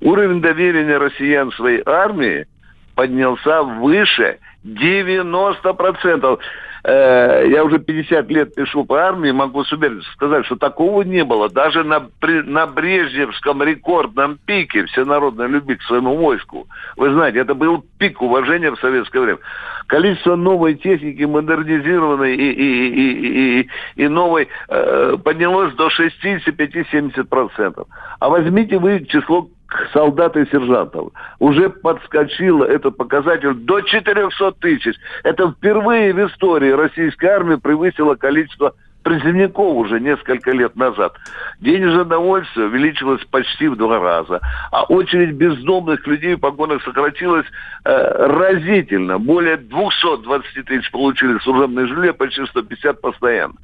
Уровень 0.00 0.40
доверия 0.40 0.96
россиян 0.96 1.50
своей 1.52 1.82
армии 1.84 2.46
поднялся 2.94 3.62
выше 3.62 4.38
90%. 4.68 6.38
Э, 6.84 7.44
я 7.48 7.64
уже 7.64 7.78
50 7.78 8.30
лет 8.30 8.54
пишу 8.54 8.84
по 8.84 9.00
армии, 9.00 9.30
могу 9.30 9.64
с 9.64 9.72
уверенностью 9.72 10.12
сказать, 10.14 10.46
что 10.46 10.56
такого 10.56 11.02
не 11.02 11.24
было. 11.24 11.48
Даже 11.48 11.84
на, 11.84 12.08
на 12.22 12.66
Брежневском 12.66 13.62
рекордном 13.62 14.38
пике 14.46 14.84
всенародной 14.86 15.48
любви 15.48 15.76
к 15.76 15.82
своему 15.82 16.16
войску. 16.16 16.66
Вы 16.96 17.12
знаете, 17.12 17.40
это 17.40 17.54
был 17.54 17.84
пик 17.98 18.22
уважения 18.22 18.70
в 18.70 18.80
советское 18.80 19.20
время. 19.20 19.38
Количество 19.86 20.36
новой 20.36 20.74
техники, 20.74 21.22
модернизированной 21.22 22.34
и, 22.36 22.52
и, 22.52 22.88
и, 22.88 23.60
и, 23.60 23.68
и 23.96 24.08
новой, 24.08 24.48
э, 24.68 25.16
поднялось 25.24 25.74
до 25.74 25.88
65-70%. 25.88 27.86
А 28.20 28.28
возьмите 28.28 28.78
вы 28.78 29.04
число 29.06 29.48
солдат 29.92 30.36
и 30.36 30.46
сержантов. 30.46 31.12
Уже 31.38 31.70
подскочило 31.70 32.64
этот 32.64 32.96
показатель 32.96 33.54
до 33.54 33.80
400 33.80 34.52
тысяч. 34.52 34.96
Это 35.24 35.50
впервые 35.52 36.12
в 36.12 36.26
истории 36.26 36.70
российской 36.70 37.26
армии 37.26 37.56
превысило 37.56 38.14
количество 38.14 38.74
призывников 39.02 39.74
уже 39.74 40.00
несколько 40.00 40.50
лет 40.52 40.76
назад. 40.76 41.14
Денежное 41.60 42.04
довольствие 42.04 42.66
увеличилось 42.66 43.24
почти 43.30 43.68
в 43.68 43.76
два 43.76 43.98
раза. 43.98 44.40
А 44.70 44.84
очередь 44.84 45.32
бездомных 45.32 46.06
людей 46.06 46.34
в 46.34 46.40
погонах 46.40 46.82
сократилась 46.82 47.46
э, 47.84 48.26
разительно. 48.26 49.18
Более 49.18 49.56
220 49.56 50.64
тысяч 50.66 50.90
получили 50.90 51.38
служебное 51.38 51.86
жилье, 51.86 52.12
почти 52.12 52.44
150 52.44 53.00
постоянно. 53.00 53.54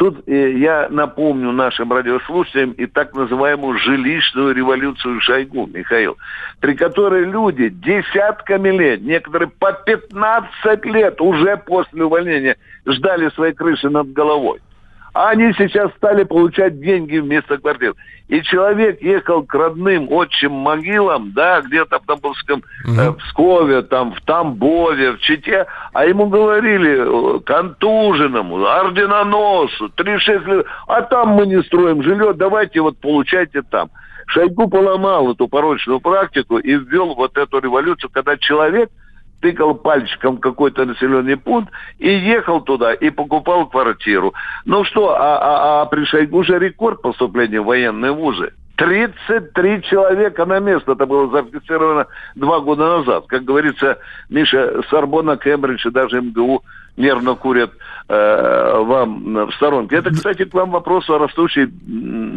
Тут 0.00 0.26
э, 0.26 0.52
я 0.52 0.88
напомню 0.88 1.52
нашим 1.52 1.92
радиослушателям 1.92 2.70
и 2.70 2.86
так 2.86 3.12
называемую 3.14 3.78
жилищную 3.78 4.54
революцию 4.54 5.20
Шойгу, 5.20 5.66
Михаил, 5.66 6.16
при 6.58 6.74
которой 6.74 7.26
люди 7.26 7.68
десятками 7.68 8.70
лет, 8.70 9.02
некоторые 9.02 9.50
по 9.50 9.74
15 9.74 10.86
лет 10.86 11.20
уже 11.20 11.58
после 11.58 12.02
увольнения 12.02 12.56
ждали 12.86 13.28
своей 13.34 13.52
крыши 13.52 13.90
над 13.90 14.10
головой. 14.14 14.60
А 15.12 15.30
они 15.30 15.52
сейчас 15.54 15.90
стали 15.96 16.24
получать 16.24 16.80
деньги 16.80 17.18
вместо 17.18 17.58
квартир. 17.58 17.94
И 18.28 18.42
человек 18.42 19.02
ехал 19.02 19.42
к 19.42 19.52
родным 19.54 20.10
отчим 20.10 20.52
могилам, 20.52 21.32
да, 21.32 21.60
где-то 21.62 21.98
в 21.98 22.06
Тамбовском, 22.06 22.62
угу. 22.86 22.94
э, 23.00 23.10
в 23.10 23.16
Пскове, 23.16 23.82
там, 23.82 24.12
в 24.14 24.20
Тамбове, 24.20 25.12
в 25.12 25.18
Чите, 25.18 25.66
а 25.92 26.06
ему 26.06 26.26
говорили 26.26 27.36
э, 27.36 27.40
контуженному, 27.40 28.64
орденоносу, 28.64 29.88
36 29.88 30.46
лет, 30.46 30.66
а 30.86 31.02
там 31.02 31.30
мы 31.30 31.46
не 31.46 31.60
строим 31.64 32.02
жилье, 32.04 32.32
давайте 32.32 32.80
вот 32.80 32.98
получайте 32.98 33.62
там. 33.62 33.90
Шойгу 34.28 34.68
поломал 34.68 35.32
эту 35.32 35.48
порочную 35.48 35.98
практику 35.98 36.58
и 36.58 36.76
ввел 36.76 37.16
вот 37.16 37.36
эту 37.36 37.58
революцию, 37.58 38.10
когда 38.12 38.36
человек 38.36 38.90
тыкал 39.40 39.74
пальчиком 39.74 40.38
какой-то 40.38 40.84
населенный 40.84 41.36
пункт 41.36 41.72
и 41.98 42.08
ехал 42.10 42.60
туда 42.60 42.92
и 42.92 43.10
покупал 43.10 43.66
квартиру. 43.66 44.34
Ну 44.64 44.84
что, 44.84 45.10
а, 45.10 45.38
а, 45.38 45.82
а 45.82 45.86
при 45.86 46.04
Шойгу 46.04 46.44
же 46.44 46.58
рекорд 46.58 47.02
поступления 47.02 47.60
в 47.60 47.66
военные 47.66 48.12
вузы. 48.12 48.52
33 48.76 49.82
человека 49.82 50.46
на 50.46 50.58
место. 50.58 50.92
Это 50.92 51.04
было 51.04 51.28
зафиксировано 51.30 52.06
два 52.34 52.60
года 52.60 52.98
назад. 52.98 53.26
Как 53.26 53.44
говорится, 53.44 53.98
Миша, 54.30 54.80
Сорбона, 54.88 55.36
Кембридж 55.36 55.86
и 55.86 55.90
даже 55.90 56.22
МГУ 56.22 56.64
нервно 56.96 57.34
курят 57.34 57.70
э, 58.08 58.82
вам 58.84 59.46
в 59.48 59.54
сторонке. 59.54 59.96
Это, 59.96 60.10
кстати, 60.10 60.44
к 60.44 60.54
вам 60.54 60.70
вопрос 60.70 61.08
о 61.10 61.18
растущей 61.18 61.66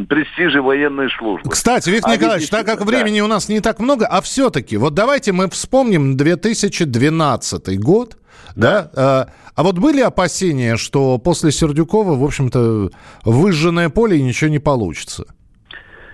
престиже 0.05 0.61
военной 0.61 1.09
службы. 1.17 1.49
Кстати, 1.49 1.89
Виктор 1.89 2.11
а 2.11 2.15
Николаевич, 2.15 2.49
так 2.49 2.65
как 2.65 2.79
да. 2.79 2.85
времени 2.85 3.21
у 3.21 3.27
нас 3.27 3.49
не 3.49 3.59
так 3.59 3.79
много, 3.79 4.05
а 4.05 4.21
все-таки, 4.21 4.77
вот 4.77 4.93
давайте 4.93 5.31
мы 5.31 5.49
вспомним 5.49 6.17
2012 6.17 7.79
год, 7.79 8.17
да? 8.55 8.89
да? 8.93 9.27
А 9.55 9.63
вот 9.63 9.77
были 9.77 10.01
опасения, 10.01 10.77
что 10.77 11.19
после 11.19 11.51
Сердюкова, 11.51 12.15
в 12.15 12.23
общем-то, 12.23 12.89
выжженное 13.23 13.89
поле 13.89 14.17
и 14.17 14.23
ничего 14.23 14.49
не 14.49 14.59
получится? 14.59 15.25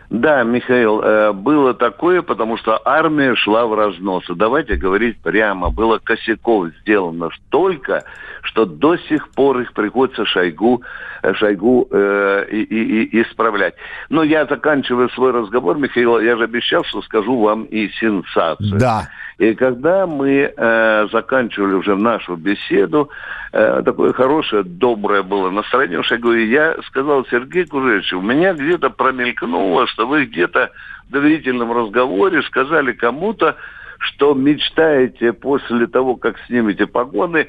Да, 0.10 0.42
Михаил, 0.42 1.02
э, 1.02 1.34
было 1.34 1.76
такое, 1.76 2.24
потому 2.24 2.58
что 2.58 2.82
армия 2.84 3.36
шла 3.36 3.68
в 3.68 3.76
разнос. 3.76 4.28
И 4.28 4.34
давайте 4.34 4.76
говорить 4.76 5.20
прямо, 5.22 5.70
было 5.70 6.00
косяков 6.00 6.70
сделано 6.82 7.30
столько, 7.48 8.04
что 8.42 8.66
до 8.66 8.98
сих 8.98 9.30
пор 9.30 9.60
их 9.60 9.74
приходится 9.74 10.26
Шойгу, 10.26 10.82
э, 11.22 11.34
Шойгу 11.36 11.88
э, 11.92 12.46
и, 12.50 12.62
и, 12.64 13.04
и 13.04 13.22
исправлять. 13.22 13.76
Но 14.10 14.24
я 14.24 14.48
заканчиваю 14.48 15.10
свой 15.10 15.32
разговор, 15.32 15.78
Михаил, 15.78 16.20
я 16.20 16.36
же 16.38 16.46
обещал, 16.46 16.84
что 16.86 17.04
скажу 17.04 17.40
вам 17.40 17.66
и 17.66 17.90
сенсацию. 17.90 18.80
Да. 18.80 19.10
И 19.40 19.56
когда 19.56 20.06
мы 20.06 20.54
э, 20.56 21.08
заканчивали 21.14 21.74
уже 21.74 21.96
нашу 21.96 22.36
беседу, 22.36 23.10
э, 23.54 23.82
такое 23.86 24.12
хорошее, 24.12 24.64
доброе 24.64 25.24
было 25.24 25.50
настроение, 25.50 26.04
что 26.04 26.16
я 26.16 26.22
говорю, 26.22 26.46
я 26.46 26.76
сказал 26.88 27.26
Сергей 27.28 27.66
Кужевич, 27.66 28.12
у 28.12 28.20
меня 28.20 28.54
где-то 28.54 28.90
промелькнуло, 28.90 29.88
что 29.88 30.08
вы 30.08 30.26
где-то 30.26 30.72
в 31.08 31.12
доверительном 31.14 31.72
разговоре 31.72 32.42
сказали 32.44 32.92
кому-то, 32.92 33.56
что 34.00 34.34
мечтаете 34.34 35.32
после 35.32 35.88
того, 35.88 36.18
как 36.18 36.36
снимете 36.48 36.86
погоны, 36.86 37.48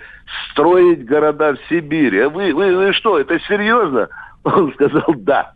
строить 0.53 1.05
города 1.05 1.55
в 1.55 1.59
Сибири. 1.69 2.21
А 2.21 2.29
вы, 2.29 2.55
вы, 2.55 2.77
вы 2.77 2.93
что, 2.93 3.19
это 3.19 3.41
серьезно? 3.41 4.09
Он 4.45 4.73
сказал, 4.75 5.13
да. 5.17 5.55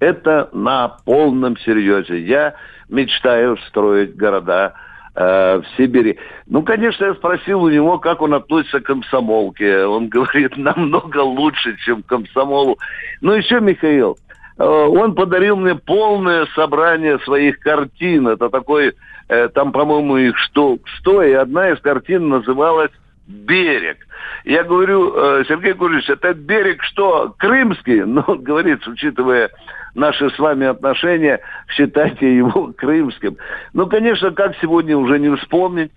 Это 0.00 0.48
на 0.54 0.96
полном 1.04 1.58
серьезе. 1.58 2.20
Я 2.20 2.54
мечтаю 2.88 3.58
строить 3.68 4.16
города 4.16 4.72
Э, 5.16 5.60
в 5.60 5.76
Сибири. 5.76 6.18
Ну, 6.48 6.62
конечно, 6.62 7.04
я 7.04 7.14
спросил 7.14 7.62
у 7.62 7.68
него, 7.68 8.00
как 8.00 8.20
он 8.20 8.34
относится 8.34 8.80
к 8.80 8.86
комсомолке. 8.86 9.84
Он 9.84 10.08
говорит, 10.08 10.56
намного 10.56 11.18
лучше, 11.18 11.76
чем 11.84 12.02
к 12.02 12.06
комсомолу. 12.06 12.78
Ну, 13.20 13.32
еще, 13.32 13.60
Михаил, 13.60 14.18
э, 14.58 14.64
он 14.64 15.14
подарил 15.14 15.54
мне 15.56 15.76
полное 15.76 16.46
собрание 16.56 17.20
своих 17.20 17.60
картин. 17.60 18.26
Это 18.26 18.50
такой, 18.50 18.94
э, 19.28 19.48
там, 19.50 19.70
по-моему, 19.70 20.16
их 20.16 20.36
штук 20.36 20.80
сто, 20.98 21.22
и 21.22 21.30
одна 21.30 21.70
из 21.70 21.78
картин 21.78 22.28
называлась 22.28 22.90
«Берег». 23.26 23.98
Я 24.44 24.64
говорю, 24.64 25.44
Сергей 25.44 25.72
Курьевич, 25.72 26.10
это 26.10 26.34
берег 26.34 26.82
что, 26.82 27.34
крымский? 27.38 28.02
Ну, 28.04 28.22
он 28.26 28.42
говорит, 28.42 28.86
учитывая 28.86 29.50
наши 29.94 30.30
с 30.30 30.38
вами 30.38 30.66
отношения, 30.66 31.40
считайте 31.68 32.36
его 32.36 32.72
крымским. 32.76 33.36
Ну, 33.72 33.86
конечно, 33.86 34.30
как 34.32 34.56
сегодня 34.60 34.96
уже 34.96 35.18
не 35.18 35.34
вспомнить, 35.36 35.92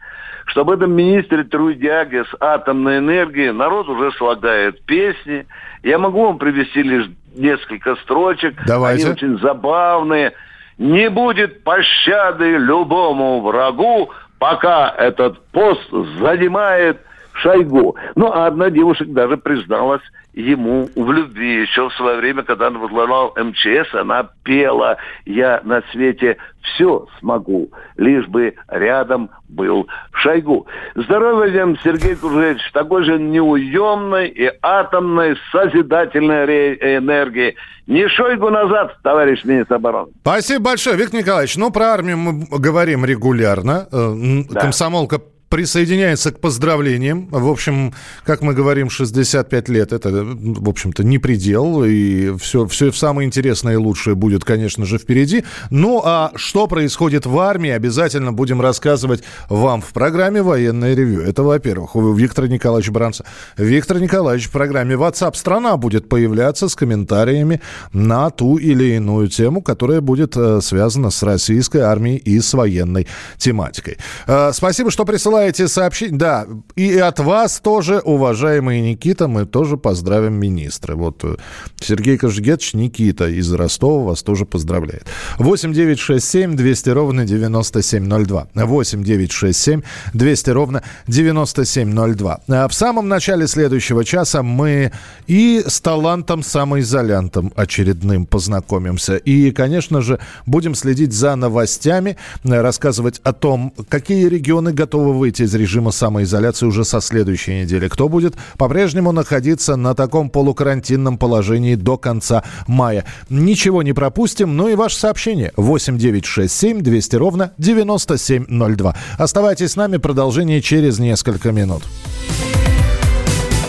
что 0.46 0.62
об 0.62 0.70
этом 0.70 0.94
министре 0.94 1.44
Трудяге 1.44 2.24
с 2.24 2.36
атомной 2.40 3.00
энергией 3.00 3.52
народ 3.52 3.90
уже 3.90 4.12
слагает 4.14 4.82
песни. 4.86 5.46
Я 5.84 5.98
могу 5.98 6.26
вам 6.26 6.38
привести 6.38 6.84
лишь 6.84 7.08
несколько 7.36 7.96
строчек. 7.98 8.56
Давайте. 8.66 9.04
Они 9.04 9.14
очень 9.14 9.40
забавные. 9.40 10.34
Не 10.78 11.10
будет 11.10 11.64
пощады 11.64 12.58
любому 12.58 13.42
врагу, 13.42 14.12
пока 14.40 14.94
этот 14.98 15.44
пост 15.48 15.90
занимает 16.20 17.02
Шойгу. 17.42 17.96
Ну, 18.16 18.32
а 18.32 18.48
одна 18.48 18.70
девушка 18.70 19.06
даже 19.06 19.38
призналась 19.38 20.02
ему 20.34 20.90
в 20.96 21.12
любви. 21.12 21.62
Еще 21.62 21.90
в 21.90 21.94
свое 21.94 22.18
время, 22.18 22.44
когда 22.44 22.68
он 22.68 22.80
возглавлял 22.80 23.34
МЧС, 23.36 23.94
она 23.94 24.30
пела 24.44 24.98
«Я 25.26 25.62
на 25.64 25.82
свете 25.92 26.38
все 26.62 27.08
смогу, 27.20 27.70
лишь 27.96 28.28
бы 28.28 28.56
рядом 28.68 29.30
был 29.50 29.88
Шойгу». 30.14 30.68
Здоровья 30.96 31.66
вам, 31.66 31.78
Сергей 31.84 32.16
Кужевич, 32.16 32.62
такой 32.74 33.04
же 33.04 33.20
неуемной 33.20 34.28
и 34.30 34.52
атомной 34.62 35.38
созидательной 35.52 36.76
энергии. 36.98 37.56
Не 37.88 38.08
Шойгу 38.10 38.50
назад, 38.50 38.98
товарищ 39.02 39.44
министр 39.44 39.76
обороны. 39.76 40.12
Спасибо 40.22 40.66
большое, 40.66 40.98
Виктор 40.98 41.22
Николаевич. 41.22 41.56
Ну, 41.56 41.72
про 41.72 41.86
армию 41.94 42.18
мы 42.18 42.46
говорим 42.60 43.06
регулярно. 43.06 43.88
Э, 43.92 44.14
да. 44.50 44.60
Комсомолка 44.60 45.20
присоединяется 45.50 46.32
к 46.32 46.40
поздравлениям. 46.40 47.28
В 47.32 47.50
общем, 47.50 47.94
как 48.26 48.42
мы 48.42 48.54
говорим, 48.54 48.90
65 48.90 49.70
лет 49.70 49.94
это, 49.94 50.10
в 50.10 50.70
общем-то, 50.70 51.04
не 51.04 51.20
предел. 51.20 51.84
И 51.86 52.36
все, 52.38 52.68
все 52.68 52.92
самое 52.92 53.28
интересное 53.28 53.74
и 53.74 53.78
лучшее 53.78 54.16
будет, 54.16 54.44
конечно 54.44 54.86
же, 54.86 54.98
впереди. 54.98 55.44
Ну, 55.70 56.02
а 56.04 56.32
что 56.36 56.68
происходит 56.68 57.26
в 57.26 57.38
армии, 57.40 57.70
обязательно 57.70 58.34
будем 58.34 58.62
рассказывать 58.62 59.24
вам 59.50 59.82
в 59.82 59.94
программе 59.94 60.42
«Военное 60.42 60.94
ревю». 60.96 61.22
Это, 61.22 61.44
во-первых, 61.44 61.96
у 61.96 62.14
Виктора 62.14 62.48
Николаевича 62.48 62.92
Бранца. 62.92 63.26
Виктор 63.58 64.00
Николаевич 64.00 64.48
в 64.48 64.52
программе 64.52 64.96
WhatsApp 64.96 65.36
страна» 65.36 65.78
будет 65.78 66.10
появляться 66.10 66.68
с 66.68 66.76
комментариями 66.76 67.62
на 67.94 68.30
ту 68.30 68.58
или 68.58 68.96
иную 68.96 69.30
тему, 69.30 69.62
которая 69.62 70.02
будет 70.02 70.36
э, 70.36 70.60
связана 70.62 71.10
с 71.10 71.24
российской 71.24 71.82
армией 71.82 72.18
и 72.18 72.40
с 72.40 72.54
военной 72.54 73.08
тематикой. 73.38 73.98
Э, 74.28 74.52
спасибо, 74.54 74.92
что 74.92 75.06
присылали 75.06 75.37
присылаете 75.38 75.68
сообщение. 75.68 76.18
Да, 76.18 76.48
и 76.76 76.98
от 76.98 77.20
вас 77.20 77.60
тоже, 77.60 78.00
уважаемый 78.00 78.82
Никита, 78.82 79.28
мы 79.28 79.46
тоже 79.46 79.78
поздравим 79.78 80.34
министра. 80.34 80.96
Вот 80.96 81.24
э, 81.24 81.36
Сергей 81.80 82.18
Кожегетович, 82.18 82.74
Никита 82.74 83.28
из 83.28 83.52
Ростова 83.54 84.04
вас 84.04 84.24
тоже 84.24 84.46
поздравляет. 84.46 85.06
8 85.38 85.74
9 85.74 86.00
6 86.00 86.26
7 86.26 86.56
200 86.56 86.90
ровно 86.90 87.26
9702. 87.26 88.48
8 88.56 89.04
9 89.04 89.32
6 89.32 89.60
7 89.60 89.82
200 90.14 90.50
ровно 90.50 90.84
9702. 91.08 92.40
А 92.48 92.68
в 92.68 92.74
самом 92.74 93.08
начале 93.08 93.48
следующего 93.48 94.04
часа 94.04 94.42
мы 94.42 94.92
и 95.28 95.64
с 95.68 95.82
талантом 95.82 96.44
самоизолянтом 96.44 97.54
очередным 97.56 98.26
познакомимся. 98.26 99.18
И, 99.18 99.52
конечно 99.52 100.02
же, 100.02 100.20
будем 100.46 100.74
следить 100.76 101.14
за 101.14 101.36
новостями, 101.36 102.18
рассказывать 102.44 103.20
о 103.24 103.34
том, 103.34 103.74
какие 103.90 104.28
регионы 104.28 104.74
готовы 104.74 105.14
выйти 105.14 105.27
выйти 105.28 105.44
из 105.44 105.54
режима 105.56 105.92
самоизоляции 105.92 106.66
уже 106.66 106.86
со 106.86 107.02
следующей 107.02 107.62
недели. 107.62 107.90
Кто 107.90 108.08
будет 108.08 108.36
по-прежнему 108.58 109.12
находиться 109.12 109.76
на 109.76 109.94
таком 109.94 110.30
полукарантинном 110.30 111.18
положении 111.18 111.76
до 111.76 111.98
конца 111.98 112.44
мая. 112.66 113.04
Ничего 113.30 113.84
не 113.84 113.92
пропустим, 113.92 114.56
ну 114.56 114.70
и 114.70 114.76
ваше 114.76 114.96
сообщение 114.96 115.52
8967 115.58 116.82
200 116.82 117.16
ровно 117.18 117.52
9702. 117.58 118.96
Оставайтесь 119.18 119.72
с 119.72 119.76
нами, 119.76 119.98
продолжение 119.98 120.62
через 120.62 120.98
несколько 120.98 121.52
минут. 121.52 121.84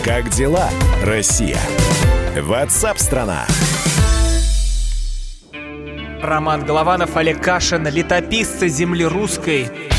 Как 0.05 0.29
дела, 0.29 0.69
Россия? 1.03 1.59
Ватсап-страна! 2.41 3.45
Роман 6.21 6.63
Голованов, 6.63 7.17
Олег 7.17 7.43
Кашин, 7.43 7.85
летописцы 7.87 8.69
земли 8.69 9.03
русской– 9.03 9.67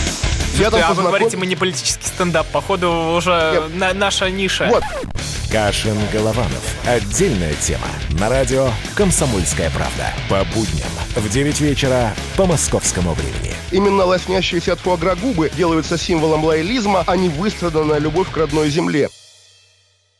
Я 0.57 0.69
там 0.69 0.81
а 0.81 0.87
познаком... 0.87 0.95
вы 0.95 1.03
говорите, 1.03 1.37
мы 1.37 1.45
не 1.45 1.55
политический 1.55 2.07
стендап, 2.07 2.47
походу 2.47 2.91
уже 3.15 3.69
на, 3.73 3.93
наша 3.93 4.29
ниша. 4.29 4.67
Вот. 4.69 4.83
Кашин 5.51 5.97
Голованов. 6.13 6.75
Отдельная 6.85 7.53
тема. 7.55 7.87
На 8.11 8.29
радио 8.29 8.69
«Комсомольская 8.95 9.69
правда». 9.71 10.13
По 10.29 10.45
будням 10.55 10.87
в 11.15 11.29
9 11.29 11.59
вечера 11.59 12.13
по 12.37 12.45
московскому 12.45 13.13
времени. 13.13 13.53
Именно 13.71 14.05
лоснящиеся 14.05 14.73
от 14.73 14.79
фуагра 14.79 15.15
губы 15.15 15.51
делаются 15.55 15.97
символом 15.97 16.45
лоялизма, 16.45 17.03
а 17.05 17.17
не 17.17 17.27
выстраданная 17.27 17.99
любовь 17.99 18.31
к 18.31 18.37
родной 18.37 18.69
земле. 18.69 19.09